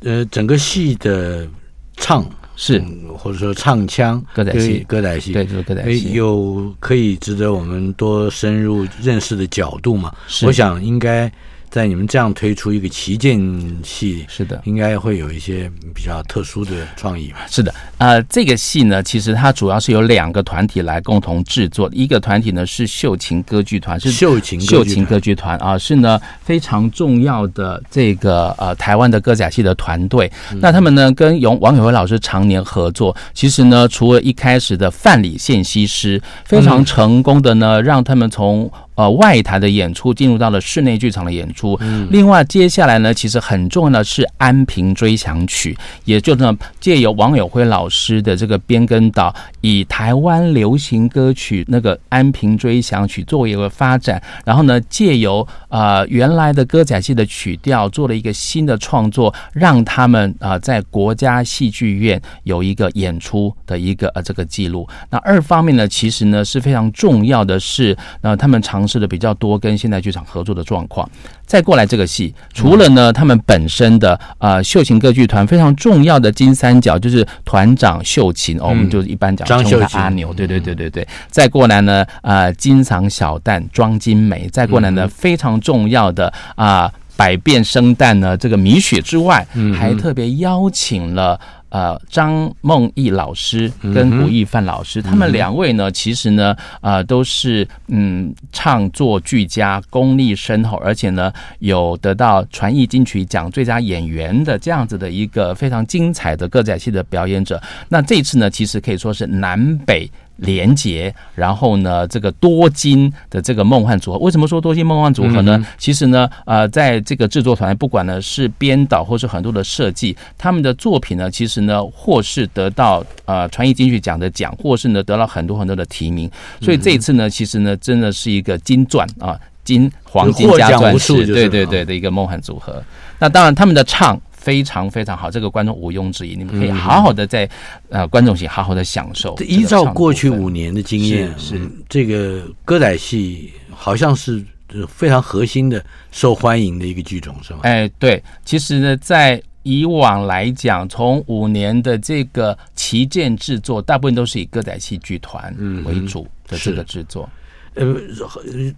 [0.00, 1.48] 呃，整个戏的
[1.96, 2.24] 唱
[2.56, 10.12] 是、嗯，或者说唱腔，歌仔戏，歌仔戏，对，就是歌仔戏，有可以值得我们多深入认识的角度嘛？
[10.42, 11.32] 我想应该
[11.72, 13.40] 在你们这样推出一个旗舰
[13.82, 17.38] 戏，是的，应该会有一些比较特殊的创意吧。
[17.48, 30.30] 是的，呃，这个戏呢，其实它主要是由两个团体来共同制作，一个团体呢是秀琴歌剧团，是秀琴秀琴歌剧团啊，是呢非常重要的这个呃台湾的歌仔戏的团队。
[30.52, 38.70] 嗯、那他们呢跟永王有辉老师常年合作，其实呢除了一开始的范蠡献西施，非常成功的呢、嗯、让他们从。
[38.94, 41.76] 呃，外台的演出进入到了室内剧场的演出。
[41.80, 45.74] 嗯，另外接下来呢，其实很重要的是《安平追想曲》，
[46.04, 64.86] 也就是呢借由王友辉老师的这个编跟导，以台湾流行歌曲那个《安平追想曲》作为一个发展，然后呢借由呃原来的歌仔戏的曲调做了一个新的创作，让他们啊、呃、在国家戏剧院有一个演出的一个呃这个记录。
[65.08, 71.08] 那二方面呢，其实呢是非常重要的是，呃他们尝试的比较多跟现代剧场合作的状况，
[71.46, 81.06] 再过来这个戏，除了呢他们本身的呃秀琴歌剧团非常重要的金三角就是团长秀琴，哦，我们就是一般讲张秀琴阿牛，对对对对对。
[81.28, 91.40] 再过来呢呃金嗓小旦庄金梅，再过来呢非常重要的啊、呃、百变生旦呢这个米雪之外，还特别邀请了。
[91.72, 107.58] 呃，张梦艺老师跟吴亦范老师，嗯、他们两位呢，其实呢，呃，都是嗯，唱作俱佳，功力深厚，而且呢，有得到传艺金曲奖最佳演员的这样子的一个非常精彩的歌仔戏的表演者。
[107.88, 110.10] 那这次呢，其实可以说是南北。
[110.36, 115.56] 连结，然后呢，这个多金的这个梦幻组合，为什么说多金梦幻组合呢？
[115.56, 126.30] 嗯、其实呢，呃，在这个制作团，不管呢是编导或是很多的设计，他们的作品呢，其实呢，或是得到呃传艺金曲奖的奖，或是呢得到很多很多的提名。
[126.60, 132.82] 所以这一次呢，其实呢，真的是一个金钻啊，金黄金加钻石，对对对的一个梦幻组合。
[133.18, 134.20] 那当然，他们的唱。
[134.42, 136.34] 非常非常好，这个观众毋庸置疑。
[136.34, 137.44] 你们可以好好的在、
[137.90, 139.36] 嗯、呃观众席好好的享受。
[139.38, 144.44] 依照过去五年的经验，是，是这个歌仔戏好像是
[144.88, 147.60] 非常核心的、受欢迎的一个剧种，是吗？
[147.62, 157.30] 哎，对，其实呢，在以往来讲，从五年的这个旗舰制作，大部分都是以歌仔戏剧团为主的这个制作。
[157.74, 157.94] 呃，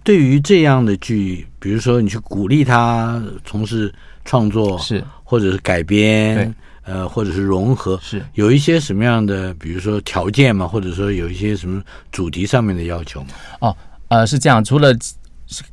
[0.03, 3.91] 对于这样的剧，比如说你去鼓励他从事。
[4.27, 11.83] 创作是，或者是改编，呃，或者是融合，是有一些什么样的，比如说条件嘛，或者说有一些什么
[12.13, 13.27] 主题上面的要求吗？
[13.59, 13.75] 哦，
[14.07, 14.95] 呃，是这样，除了。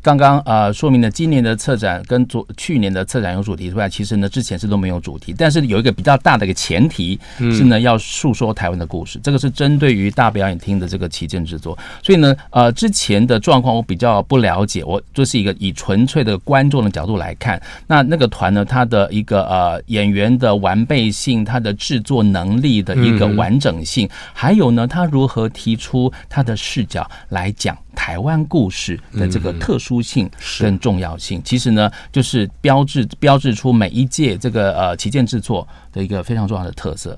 [0.02, 27.76] 刚刚呃说明了今年的策展跟昨去年的策展有主题之外，其实呢之前是都没有主题，但是有一个比较大的一个前提是呢要诉说台湾的故事，这个是针对于大表演厅的这个旗舰制作，所以呢呃之前的状况我比较不了解，我这是一个以纯粹的观众的角度来看，那那个团呢它的一个呃演员的完备性，它的制作能力的一个完整性，还有呢他如何提出他的视角来讲。
[27.94, 37.16] 台湾故事的这个特殊性跟重要性，其实呢，就是标志标志出每一届这个呃旗舰制作的一个非常重要的特色。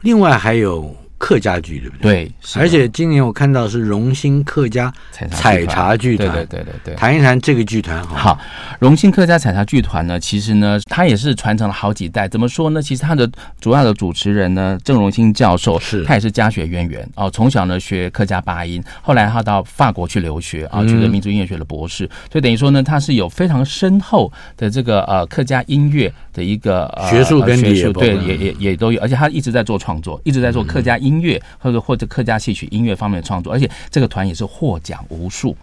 [0.00, 0.96] 另外还有。
[1.22, 2.24] 客家剧对不对？
[2.24, 6.94] 对，而且今年我看到是荣兴客家采茶剧团，对对对对对。
[6.96, 8.16] 谈一谈这个剧团好。
[8.16, 8.38] 好，
[8.80, 12.26] 荣兴客家采茶剧团呢，其实呢，它也是传承了好几代。
[12.26, 12.82] 怎么说呢？
[12.82, 13.30] 其实它的
[13.60, 31.11] 主要的主持人呢，郑荣兴教授是，他也是家学渊源哦，从小呢学客家八音，后来他到法国去留学啊，取得民族音乐学的博士，所以等于说呢，他是有非常深厚的这个呃客家音乐的一个呃学术跟学术，对，也也也都有，而且他一直在做创作，一直在做客家音。
[31.12, 35.54] 音乐或者或者客家戏曲音乐方面的创作，而且这个团也是获奖无数。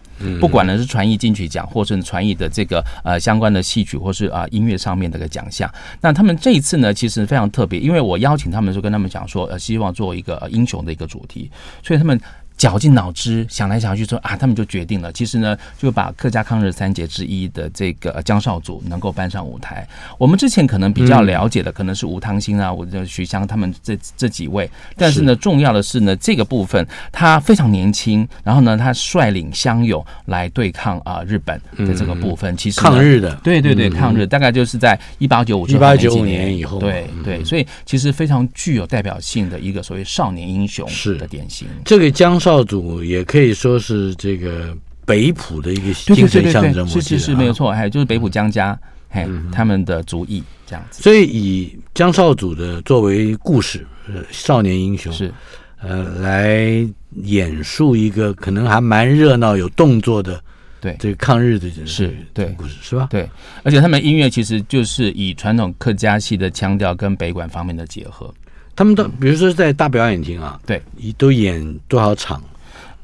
[0.42, 5.74] 不管呢是传艺金曲奖，或是传艺的这个呃相关的戏曲，或是啊音乐上面的一个奖项。
[6.02, 11.50] 那他们这一次呢，其实非常特别，因为我邀请他们就跟他们讲说，呃，希望做一个英雄的一个主题，
[11.82, 12.20] 所以他们。
[12.60, 15.10] 绞尽脑汁想来想去，说啊，他们就决定了。
[15.14, 19.88] 其实呢，就把客家抗日三杰之一的这个江少祖能够搬上舞台。
[20.18, 24.70] 我们之前可能比较了解的，可能是吴汤兴啊，或者许湘他们这这几位。
[24.98, 32.58] 但是呢，重要的是呢，这个部分他非常年轻，然后呢，他率领乡勇来对抗啊日本的这个部分。
[32.58, 36.78] 其实抗日的，对对对，抗日大概就是在一八九五一八九五年以后。
[36.78, 40.86] 对对，所以其实非常具有代表性的一个所谓少年英雄
[41.18, 41.66] 的典型。
[41.86, 42.49] 这个姜绍。
[42.50, 48.78] 少主也可以说是这个北埔的一个精神象征，是是是没有错，还有就是北埔江家，
[49.10, 51.04] 哎，他们的族裔这样子。
[51.04, 53.86] 所以以江少主的作为故事，
[54.32, 55.32] 少年英雄是
[55.80, 56.88] 呃来
[57.24, 60.42] 演述一个可能还蛮热闹有动作的
[60.82, 63.08] 对，这个抗日的是对故事是吧？
[63.12, 63.30] 对，
[63.64, 68.34] 而且他们音乐其实就是以传统客家戏的腔调跟北管方面的结合。
[68.80, 70.82] 他们都比如说在大表演厅啊，对，
[71.18, 72.42] 都演多少场？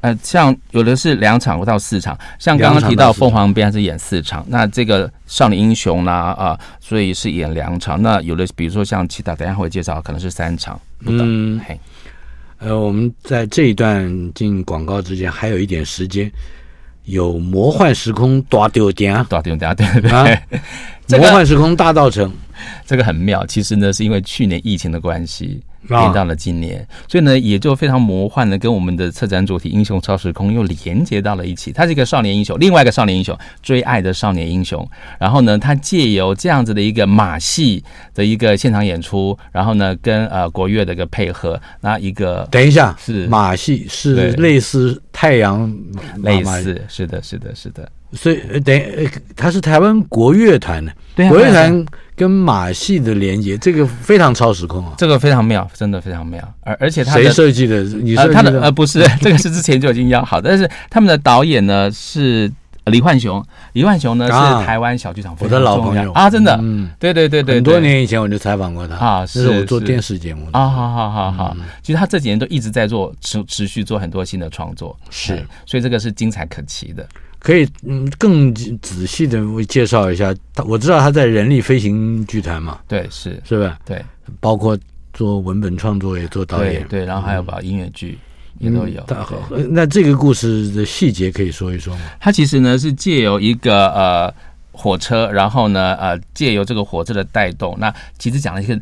[0.00, 8.00] 呃，像有的是两场到四场，像刚刚提到凤凰边是演四场，那这个少年英雄呢啊、呃，所以是演两场。
[8.00, 11.20] 那有的比如说像其他，等一下会介绍，可能是三场不等。
[11.22, 11.78] 嗯，嘿，
[12.60, 16.32] 呃，我们在这一段进广告之前还有一点时间，
[17.04, 20.24] 有魔幻时空大丢点，大丢点，对对对，啊、
[21.20, 22.30] 魔幻时空大稻埕，
[22.84, 23.44] 这个很妙。
[23.46, 25.62] 其实呢，是因为去年疫情的关系。
[25.88, 31.70] 变到了今年，哦，所以呢，也就非常魔幻的跟我们的策展主题《英雄超时空》又连接到了一起。
[31.70, 34.84] 他是一个少年英雄，另外一个少年英雄追爱的少年英雄。
[35.16, 45.72] 然后呢，他借由这样子的一个马戏的一个现场演出，然后呢，跟呃国乐的一个配合，那一个等一下是马戏是类似太阳
[46.16, 47.88] 类似是的是的是的。
[48.16, 51.86] 所以等于他是台湾国乐团的，对啊，国乐团。
[52.16, 54.94] 跟马戏的连接，这个非常超时空啊！
[54.96, 56.42] 这个非常妙，真的非常妙。
[56.62, 57.82] 而而且他谁设计的？
[57.82, 58.28] 你设计的？
[58.28, 60.48] 呃、他的呃不是， 这个是之前就已经要好的。
[60.48, 62.50] 但是他们的导演呢是
[62.86, 71.54] 李焕雄，李焕雄呢是台湾小剧场我的老朋友啊，真的，嗯，对对对对，很多年以前我就采访过他啊，是我做电视节目啊，好好好好。
[71.82, 77.06] 其实他这几年都一直在做持持续做很多新的创作，是，所以这个是精彩可期的。
[77.46, 83.78] 可以嗯更仔细的介绍一下他，我知道他在人力飞行剧团嘛，对，是是吧？
[83.86, 84.04] 对，
[84.40, 84.76] 包括
[85.12, 88.18] 做文本创作也做导演，对，对，然后还有把音乐剧
[88.58, 89.00] 也都有。
[89.52, 92.00] 嗯、那这个故事的细节可以说一说吗？
[92.18, 94.34] 它其实呢是借由一个呃
[94.72, 98.76] 火车，然后呢呃借由这个火车的带动，那其实讲了一个。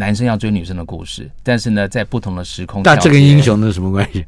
[0.00, 2.80] 男生要追女生的故事，但是呢，在不同的时空。
[2.82, 4.24] 那这跟英雄的什么关系？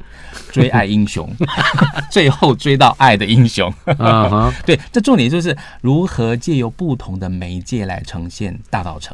[0.50, 1.26] 追爱英雄，
[2.12, 3.72] 最后追到爱的英雄。
[4.66, 9.12] 对，这重点就是如何借由不同的媒介来呈现大稻埕。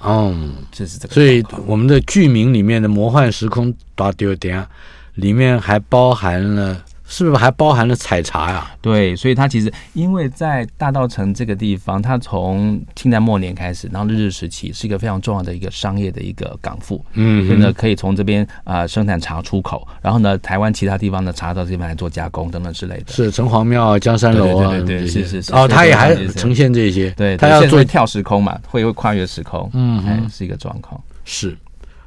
[0.00, 0.36] 哦，
[0.70, 1.14] 这是这个。
[1.14, 4.66] 所以我们的剧名里面的魔幻时空大稻埕，
[5.14, 6.84] 里面还包含了。
[7.12, 8.70] 是不是还包含了采茶呀？
[8.80, 23.12] 对，所以它其实因为在大道城这个地方，它从清代末年开始，然后日治时期是一个非常重要的一个商业的一个港埠，嗯，所以呢可以从这边啊、呃、生产茶出口，然后呢台湾其他地方的茶到这边来做加工等等之类的。
[23.12, 25.52] 是城隍庙、江山楼啊，对对，对对，是是是。
[25.52, 31.02] 哦，它也还呈现这些，对，它要做跳时空嘛，会会跨越时空，嗯，哎，是一个状况。
[31.24, 31.56] 是，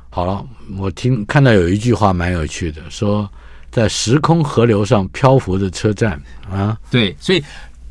[0.09, 0.41] 好了，
[0.77, 3.29] 我听看到有一句话蛮有趣的，说。
[3.73, 7.43] 在时空河流上漂浮的车站啊，对，所以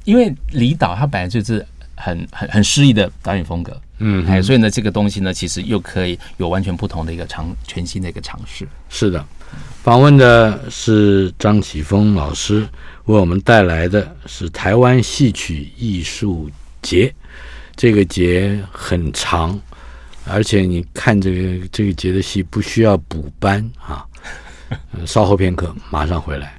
[0.04, 1.66] 因为李导他本来就是
[1.96, 8.64] 很很很诗意的导演风格，嗯，哎，所以呢，这个东西呢，其实又可以有完全不同的一个尝全新的一个尝试。
[8.88, 9.26] 是的，
[9.82, 12.60] 访问的是张启峰老师，
[13.06, 16.48] 为我们带来的是台湾戏曲艺术
[16.80, 17.12] 节，
[17.74, 19.60] 这个节很长，
[20.26, 24.06] 而且你看这个这个节的戏不需要补班啊。
[25.06, 26.54] 稍后片刻，马上回来。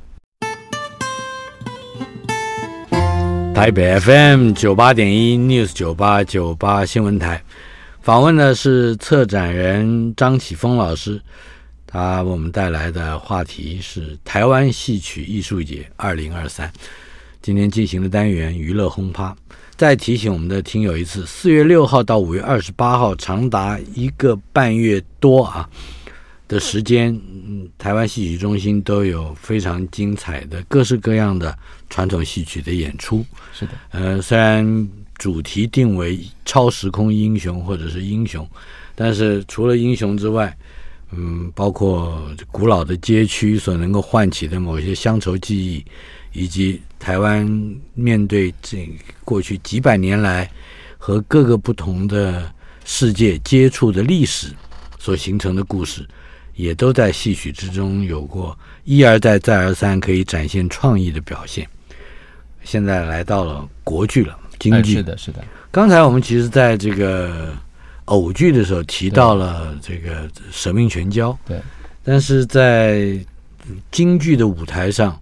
[3.54, 7.42] 台北 FM 九八点一 News 九八九八新闻台，
[8.02, 11.22] 访问的是策展人张启峰老师，
[11.86, 16.70] 他为我们带来的话题是台湾戏曲艺术节二零二三。
[17.42, 19.36] 今天进行的单元娱乐轰趴，
[19.76, 25.70] 再提醒我们的听友一次：四月六号到五月二十八号，长达一个半月多啊。
[26.48, 27.14] 的时间，
[27.48, 31.58] 嗯，台湾戏曲中心都有非常精彩的各式各样的
[31.90, 33.26] 传统戏曲的演出。
[33.54, 38.48] 是的，呃，虽然主题定为超时空英雄或者是英雄，
[38.94, 40.56] 但是除了英雄之外，
[41.12, 45.86] 嗯，包括古老的街区所能够唤起的某些乡愁记忆，
[46.34, 47.48] 以及台湾
[47.94, 48.90] 面对这
[49.24, 50.50] 过去几百年来
[50.98, 52.52] 和各个不同的
[52.84, 54.48] 世界接触的历史
[55.00, 56.06] 所形成的故事。
[56.56, 61.68] 也都在戏曲之中有过一而再再而三可以展现创意的表现。
[62.64, 64.94] 现在来到了国剧了，京剧。
[64.94, 65.44] 是的，是的。
[65.72, 67.54] 刚才我们其实在这个
[68.06, 71.60] 偶剧的时候提到了这个《舍命全交》，对。
[72.04, 73.18] 但是在
[73.92, 75.20] 京剧的舞台上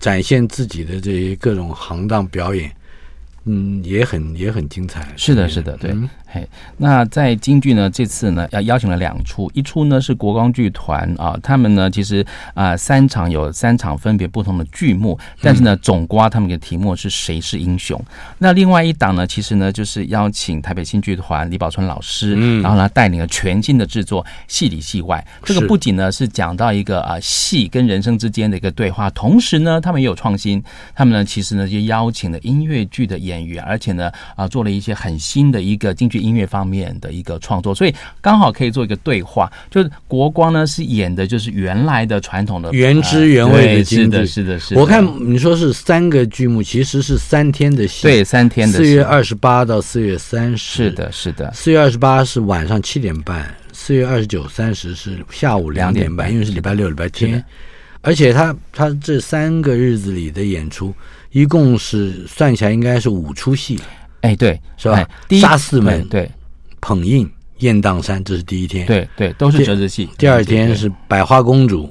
[0.00, 2.74] 展现自己的这些各种行当表演，
[3.44, 5.12] 嗯，也很也很精彩。
[5.16, 5.94] 是的，是的，对。
[6.36, 6.46] 嘿，
[6.76, 12.20] 那在京剧呢，这次呢要邀请了两出，一出呢是国光剧团啊，他们呢其实
[12.52, 17.98] 啊、呃、三场有三场分别不同的剧目，但是呢总瓜他们的题目是谁是英雄？
[18.36, 25.26] 那另外一档呢，其实呢就是邀请台北新剧团李宝春老师，嗯，然后呢带领了全新的制作，戏里戏外。
[25.42, 30.62] 这个不仅呢是讲到一个啊戏跟人生之间的一个对话，同时呢他们也有创新，
[30.94, 39.50] 他们呢其实呢就邀请了音乐剧的演员，而且呢啊做了一些很新的一个京剧音乐方面的一个创作，所以刚好可以做一个对话。
[39.70, 44.80] 就是国光呢是演的就是原来的传统的原汁原味的京剧，是的，是的，是的。
[44.80, 48.78] 我看你说是三个剧目，其实是三天的戏，对，三天的。
[48.78, 51.52] 四月二十八到四月三十，是的，是的。
[51.54, 57.42] 四月二十八是晚上七点半，四月二十九、三十是下午两点半，因为是礼拜六、礼拜天。
[58.02, 60.94] 而且他他这三个日子里的演出，
[61.32, 63.80] 一共是算起来应该是五出戏。
[64.22, 65.08] 哎，对，是吧？
[65.28, 66.30] 第一杀四门，对，
[66.80, 68.86] 捧印、雁荡山，这是第一天。
[68.86, 70.08] 对对，都是折子戏。
[70.18, 71.88] 第二天是百花公主，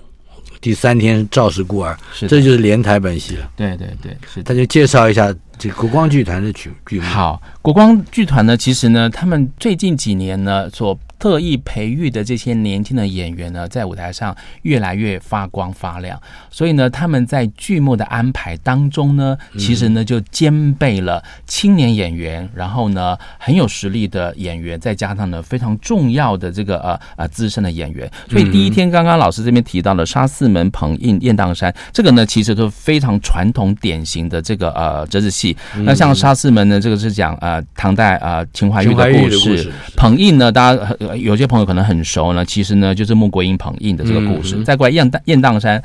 [0.59, 1.97] 第三天是赵氏孤儿，
[2.27, 3.51] 这就是连台本戏了。
[3.55, 4.43] 对对对，是。
[4.43, 7.05] 他就介绍一下这国光剧团的剧剧目。
[7.05, 16.21] 好，国光剧团呢，其实呢，他们最近几年呢，所特意培育的这些年轻的演员呢，在舞台上越来越发光发亮。
[16.51, 28.11] 所以呢，他们在剧目的安排当中呢，其实呢就兼备了青年演员，然后呢很有实力的演员，再加上呢非常重要的这个呃呃资深的演员。
[28.29, 35.55] 所以第一天刚刚老师这边提到了沙四门》《捧印》《雁荡山》，这个呢其实都非常传统典型的这个呃折子戏。
[35.83, 39.65] 那像《沙四门》呢，这个是讲呃唐代呃秦怀玉的故事，
[39.95, 40.95] 《捧印》呢，大家。
[41.15, 44.61] 有些朋友可能很熟呢，其实呢就是穆桂英捧印的这个故事。
[44.63, 45.81] 再过来雁荡雁荡山，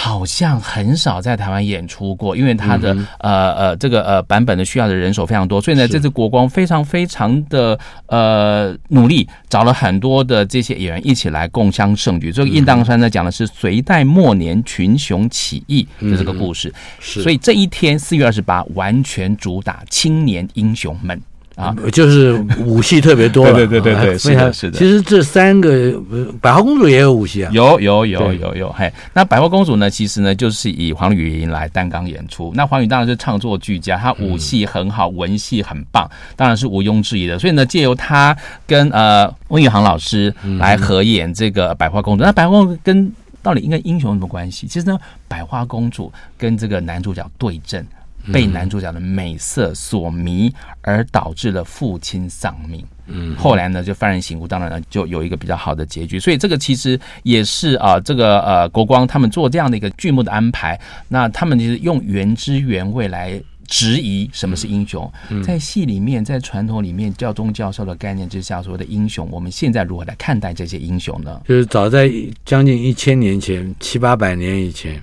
[0.00, 7.76] 好像很少在台湾演出过，因为他的呃呃这个呃版本的需要的人手非常多，所以呢这次国光非常非常的
[8.06, 12.30] 呃努力，找了很多的这些演员一起来共襄盛举。
[12.30, 21.20] 这个印当山呢讲的是隋代末年群雄起义的这个故事，所以这一天四月二十八完全主打青年英雄们。
[21.58, 22.34] 啊，就是
[22.64, 24.78] 武戏特别多， 对对对对对，是的，是的。
[24.78, 25.92] 其实这三个
[26.40, 28.72] 百花公主也有武戏啊，有有有有有。
[28.72, 32.52] 嘿，那百花公主呢，其实呢就是以黄雨莹来担纲演出。
[32.54, 37.36] 那黄雨当然是唱作俱佳，她武戏很好，文戏很棒，当然是毋庸置疑的。
[37.36, 42.22] 所以呢，借由她跟呃温宇航老师来合演这个百花公主。
[42.22, 44.68] 那百花公主跟到底应该英雄有什么关系？
[44.68, 44.96] 其实呢，
[45.26, 47.84] 百花公主跟这个男主角对阵。
[48.32, 50.52] 被男主角的美色所迷，
[50.82, 52.84] 而导致了父亲丧命。
[53.06, 56.20] 嗯，后来呢，就幡然醒悟，当然了，就有一个比较好的结局。
[56.20, 60.78] 所以这个其实也是啊，这个呃，国光他们做这样的一个剧目的安排。
[61.08, 65.10] 那他们就是用原汁原味来质疑什么是英雄。
[65.42, 71.40] 在戏里面，在传统里面，教宗教授的概念之下，所谓的英雄，我们现在如何来看待这些英雄呢？
[71.48, 72.12] 就是早在
[72.44, 75.02] 将近一千年前，七八百年以前，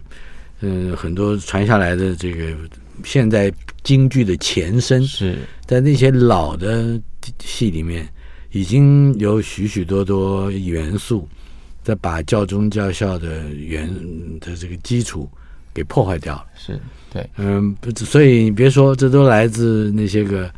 [0.60, 2.56] 嗯，很多传下来的这个。
[3.04, 3.52] 现在
[3.84, 7.00] 京剧的前身是在那些老的
[7.40, 8.08] 戏里面，
[8.52, 11.28] 已经有许许多多元素
[11.84, 13.88] 在把教宗教校的原
[14.40, 15.30] 的这个基础
[15.74, 16.46] 给破坏掉了。
[16.56, 16.80] 是
[17.12, 20.52] 对，嗯，所以你别说，这都来自那些个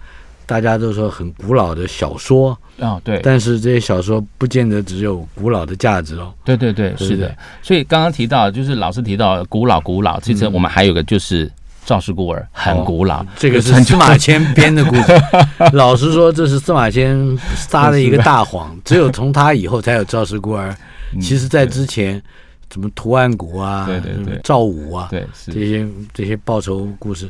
[0.45, 3.01] 大家都说很古老的小说啊、哦。
[3.03, 6.33] 对，但是这些小说不见得只有古老的价值哦。
[6.43, 7.35] 对对对，是的。
[7.61, 11.51] 所以刚刚提到，就是老师提到古老古老，其实我们还有个就是。
[11.87, 15.21] 赵氏孤儿很古老，哦，这个 是司马迁编的故事。
[15.71, 17.17] 老实说，这是司马迁
[17.55, 20.75] 撒了一个 大谎，只有从他以后才有赵氏孤儿。
[21.21, 22.21] 其实，在之前，
[22.69, 27.29] 什么图案谷啊，对对对，赵武啊，对这些这些报仇故事。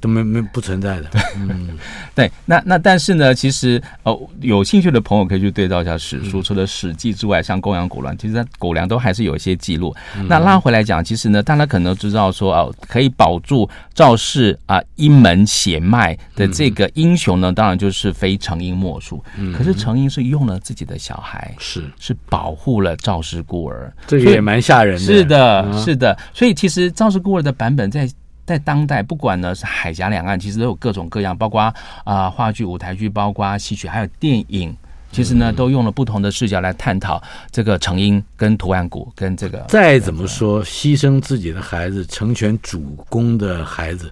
[0.00, 1.78] 都没没不存在的，嗯，
[2.14, 9.94] 对，那那但是呢，其实哦，有兴趣的朋友可以去对照一下史书，除了《史记》之外，像《公羊谷梁》，其实《它狗粮》都还是有一些记录。
[10.28, 19.22] 那拉回来讲，其实呢，大家可能知道说哦，可以保住赵氏啊一门血脉的这个英雄呢，当然就是非程婴莫属。
[19.56, 25.04] 可是程婴是用了自己的小孩，是是保护了赵氏孤儿，这个也蛮吓人的。
[25.04, 26.18] 是的，是的。
[26.34, 28.08] 所以其实赵氏孤儿的版本在。
[28.48, 31.60] 在当代，不管呢是海峡两岸，其实都有各种各样，包括
[32.04, 34.74] 啊话剧、舞台剧，包括戏曲，还有电影，
[35.12, 39.58] 其实呢都用了不同的视角来探讨这个成因跟图案谷跟这个。
[39.68, 44.10] 再怎么说，牺牲自己的孩子，成全主公的孩子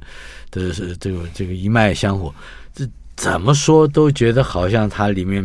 [0.51, 2.31] 的是这个这个一脉相火，
[2.75, 5.43] 这怎么说都觉得好像它里面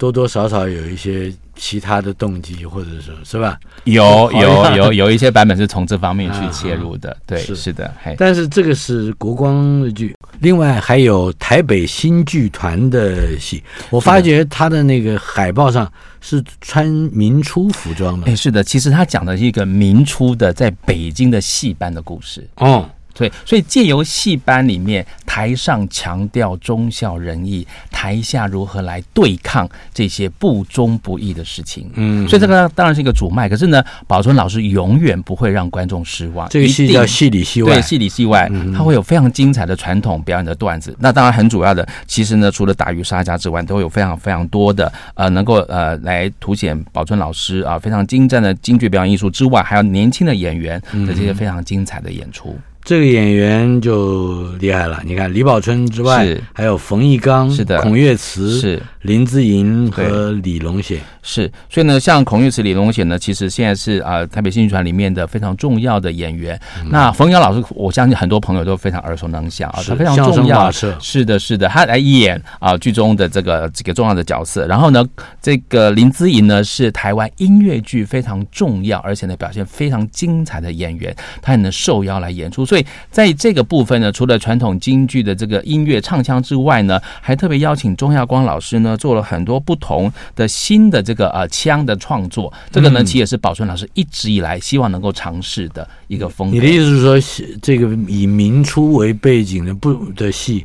[0.00, 3.60] 多多少少有一些其他的动机，或者说是吧？
[3.84, 7.92] 有有有有一些版本是从这方面去切入的，啊、对，是，是的。
[8.16, 15.86] 但是这个是国光日剧，另外还有台北新剧团的戏，我发觉他的那个海报上
[16.22, 18.26] 是穿民初服装的。
[18.26, 22.48] 哎，是的，其实他讲的是一个民初的在北京的戏班的故事。
[22.56, 22.88] 哦。
[23.20, 31.90] 对，所以借由戏班里面，台上强调忠孝仁义，台下如何来对抗这些不忠不义的事情。
[31.96, 33.46] 嗯，所以这个当然是一个主脉。
[33.46, 36.48] 可是呢，宝春老师永远不会让观众失望。
[36.48, 40.96] 这个戏叫戏里戏外，对，戏里戏外，他会有非常精彩的传统表演的段子。
[40.98, 52.58] 那当然很主要的，其实呢，除了打鱼杀家之外，都有非常非常多的呃，能够呃来凸显宝春老师啊非常精湛的京剧表演艺术之外，还有年轻的演员的这些非常精彩的演出。
[52.82, 57.80] 这个演员就厉害了，你看李宝春之外，还有冯一刚、是的。
[57.82, 61.00] 孔月慈、是林志颖和李龙显。
[61.22, 66.58] 是，所以呢，像孔玉慈、李龙显呢，其实现在是啊、呃、台北新剧团里面的非常重要的演员。
[66.80, 70.70] 嗯、那冯瑶老师，我相信很多朋友都非常耳熟能详啊，他非常重要。
[70.70, 74.66] 是的，是的，他来演啊剧中的这个几个重要的角色。
[74.66, 75.04] 然后呢，
[75.42, 82.64] 这个林志颖呢是台湾音乐剧非常重要，而且呢表现非常精彩的演员，他也能受邀来演出。
[82.64, 91.00] 所以在这个部分呢，除了传统京剧的这个音乐唱腔之外呢，还特别邀请钟耀光老师呢做了很多不同的新的。
[91.02, 96.54] 这个呃腔的创作，这个呢其实也是宝春老师一直以来希望能够尝试的一个风格。
[96.54, 100.64] 你的意思是说，这个以明初为背景的不的戏，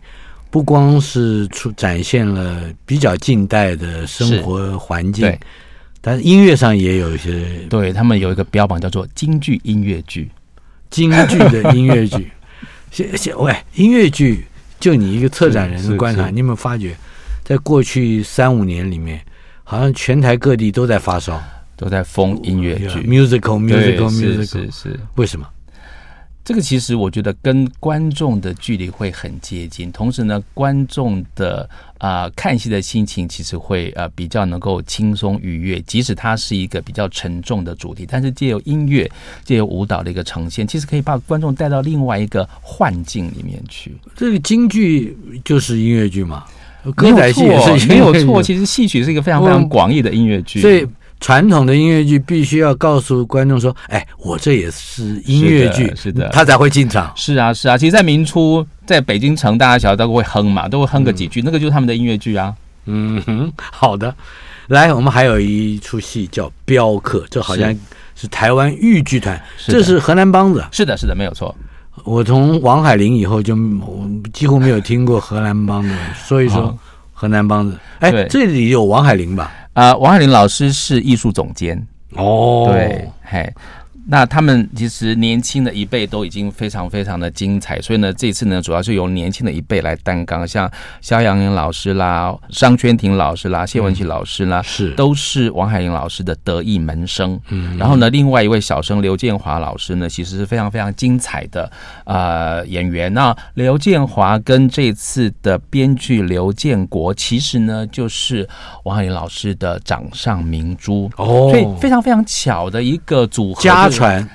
[0.52, 5.36] 不光是出展现了比较近代的生活环境，
[6.02, 7.46] 但是音乐上也有一些。
[7.70, 10.30] 对，他们有一个标榜叫做京剧音乐剧，
[10.90, 12.30] 京剧的音乐剧。
[12.92, 14.46] 谢谢喂，音乐剧
[14.80, 16.96] 就你一个策展人的观察，你有没有发觉，
[17.46, 19.22] 在过去三五年里面？
[19.68, 21.42] 好像全台各地都在发烧，
[21.76, 25.00] 都在疯音乐剧，musical，musical，musical，是是。
[25.16, 25.48] 为什么？
[26.44, 31.68] 这个其实我觉得跟观众的距离会很接近，同时呢，观众的
[31.98, 39.10] 啊、呃、看戏的心情其实会呃比较能够轻松愉悦，即使它是一个比较沉重的主题，但是借由音乐、
[39.44, 43.98] 借由舞蹈的一个呈现，其实可以把观众带到另外一个幻境里面去。
[44.16, 46.46] 这个京剧就是音乐剧嘛？
[46.94, 50.62] 歌仔戏也是没有错，其实戏曲是一个非常非常广义的音乐剧。
[50.62, 50.86] 所以
[51.20, 57.78] 传统的音乐剧必须要告诉观众说：“哎，我这也是音乐剧，是的，他才会进场。”是啊，是啊。
[57.78, 62.54] 其实，在明初，在北京城，大家小孩都会哼嘛，都会哼个几句，那个就是他们的音乐剧啊。
[62.86, 64.14] 嗯哼，好的。
[64.68, 67.76] 来，我们还有一出戏叫《镖客》，这好像
[68.16, 70.64] 是台湾豫剧团，这是河南梆子。
[70.72, 71.56] 是的，是的，没有错。
[72.04, 73.58] 我从王海林以后就
[74.34, 76.78] 几乎没有听过河南梆子，所以说
[77.14, 77.78] 河南梆子。
[78.00, 79.52] 哎，这里有王海林吧？
[79.74, 81.76] 啊、呃，王海林老师是艺术总监。
[82.16, 83.54] 哦，对，嘿。
[84.08, 90.70] 那他们其实年轻的一辈都已经非常非常的精彩，所以呢，这次呢，主要是由年轻的一辈来担纲，像
[91.02, 97.40] 肖阳英老师啦、商圈婷老师啦、谢文琪老师啦，是都是王海英老师的得意门生。
[97.50, 101.72] 嗯，然后呢，另外一位小生刘建华老师呢，其实是非常非常精彩的
[102.04, 103.12] 呃演员。
[103.12, 108.48] 那刘建华跟这次的编剧刘建国，其实呢，就是
[108.84, 113.62] 王海英老师的掌上明珠哦，所以非常非常巧的一个组合。
[113.96, 114.30] 家传，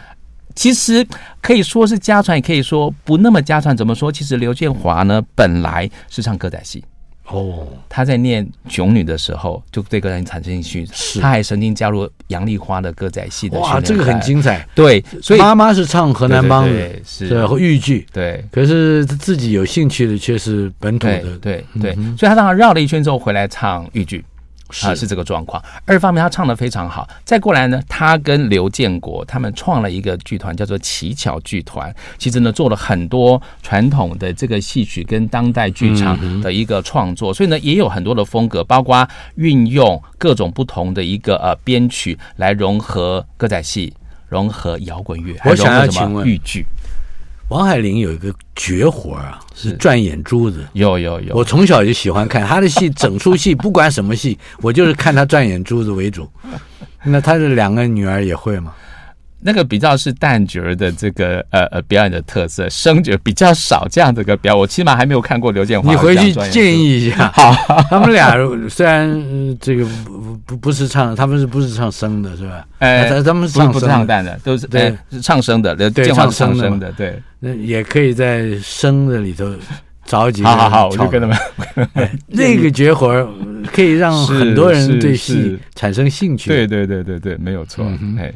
[0.55, 1.07] 其实
[1.41, 3.77] 可以说是家传，也可以说不那么家传。
[3.77, 4.11] 怎么说？
[4.11, 6.83] 其实刘建华呢，本来是唱歌仔戏
[7.27, 7.67] 哦。
[7.89, 10.89] 他在念囧女的时候，就对歌仔戏产生兴趣。
[10.93, 13.59] 是，他还曾经加入杨丽花的歌仔戏的。
[13.59, 14.67] 哇，这个很精彩。
[14.75, 18.07] 对，所以妈妈是唱河南梆子，是和豫剧。
[18.13, 21.39] 对，可是自己有兴趣的却是本土的。
[21.39, 24.25] 对对，所以他当然绕了一圈之后回来唱豫剧。
[24.83, 25.63] 啊，是这个状况。
[25.85, 27.09] 二方面，他唱的非常好。
[27.25, 31.95] 再过来呢，他跟刘建国他们创了一个剧团，叫做奇巧剧团。
[32.19, 39.07] 其实呢，做了很多传统的这个戏曲跟当代剧场的一个创作，所以呢，也有很多的风格，包括
[39.37, 43.93] 运用各种不同的一个呃编曲来融合歌仔戏，
[44.29, 46.65] 融合摇滚乐，还融合什么豫剧。
[47.51, 50.65] 王海玲有一个绝活啊，是转眼珠子。
[50.73, 56.29] 有有有，我从小就喜欢看他的戏，整出戏不管什么戏，我就是看他转眼珠子为主。
[57.03, 58.73] 那他的两个女儿也会吗？
[59.43, 65.91] 那个比较是旦角的这个呃呃表演的特色，生角比较少这样的一个表，我起码还没有看过刘建华。
[65.91, 67.31] 你回去建议一下。
[67.35, 67.55] 好，
[67.89, 68.37] 他们俩
[68.69, 69.09] 虽然
[69.61, 72.67] 这个不不不是唱，他们是不是唱生的，是吧？
[72.79, 75.75] 哎，他们是唱不是唱旦的，都是对唱生的。
[75.75, 77.21] 刘建华唱生的，对。
[77.39, 79.51] 那也可以在生的里头
[80.05, 81.37] 找几个，好好好，我就跟他们。
[82.29, 83.27] 那个绝活
[83.73, 86.51] 可以让很多人对戏产生兴趣。
[86.51, 87.87] 对对对对对，没有错。
[87.87, 88.35] 嗯、嘿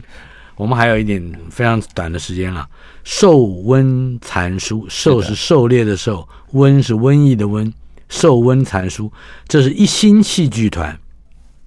[0.57, 2.69] 我们还有一点非常短的时间了。
[3.03, 7.73] 狩瘟残书，狩是狩猎的狩，瘟是瘟疫的瘟。
[8.09, 9.13] 狩瘟残书，
[9.49, 10.99] 这是一星戏剧团。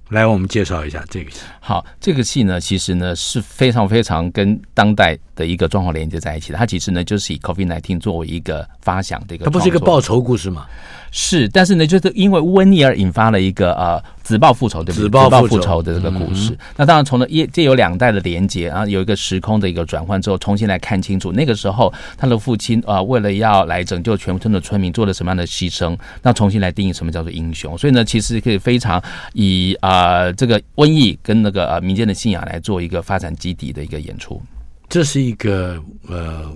[0.10, 1.42] 来，我们介绍一下这个戏。
[1.68, 6.58] 好，这个戏呢，其实呢是非常非常跟当代的一个状况连接在一起的。
[6.58, 9.44] 它其实呢就是以 COVID-19 作为一个发想的一个。
[9.44, 10.66] 它不是一个报仇故事吗？
[11.12, 16.52] 是，但是呢，就是因为瘟疫而引发了一个呃子报复仇对不对子报复仇的这个故事。
[16.52, 25.98] 嗯、那当然，从了一这有两代的连接然后，有一个时空的一个转换之后，重新来看清楚那个时候他的父亲啊、呃，为了要来拯救全村的村民，做了什么样的牺牲？
[26.22, 27.78] 那重新来定义什么叫做英雄。
[27.78, 29.02] 所以呢，其实可以非常
[29.34, 34.42] 以啊、呃、这个瘟疫跟那个呃民间的信仰来做一个发展基底的一个演出。
[34.90, 36.50] 这是一个呃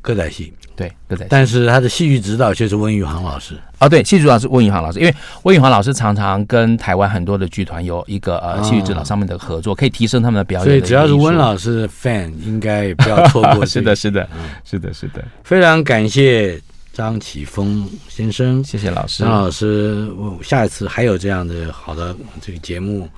[0.00, 0.52] 歌仔戏。
[0.74, 3.54] 对，歌仔戏，但是他的戏剧指导却是温宇航老师。
[3.78, 5.14] 哦，对，戏剧指导是温宇航老师，因为
[5.44, 10.66] 温宇航老师常常跟台湾很多的剧团有一个呃戏剧指导上面的合作，可以提升他们的表演。
[10.66, 13.64] 所以只要是温老师的 fan，应该不要错过。
[13.66, 14.28] 是的，是的，
[14.64, 15.24] 是的，是的。
[15.44, 16.60] 非常感谢
[16.92, 19.22] 张启峰先生，谢谢老师。
[19.22, 23.08] 张老师，我下一次还有这样的好的这个节目，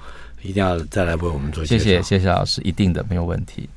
[0.45, 1.65] 一定要再来为我们做。
[1.65, 3.69] 谢谢，谢谢老师，一定的没有问题。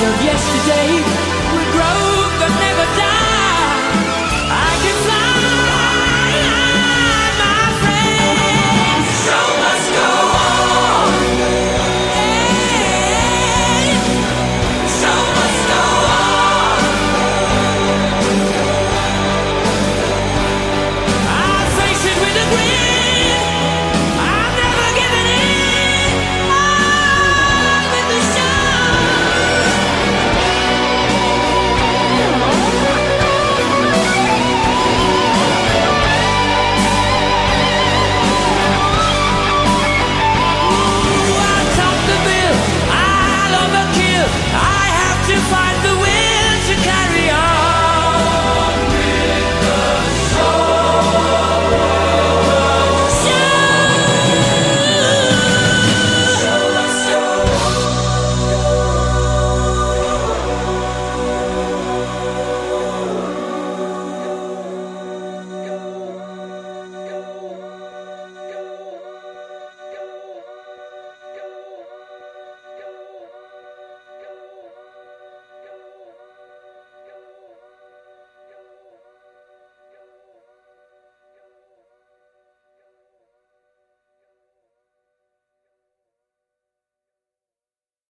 [0.00, 1.27] of yesterday.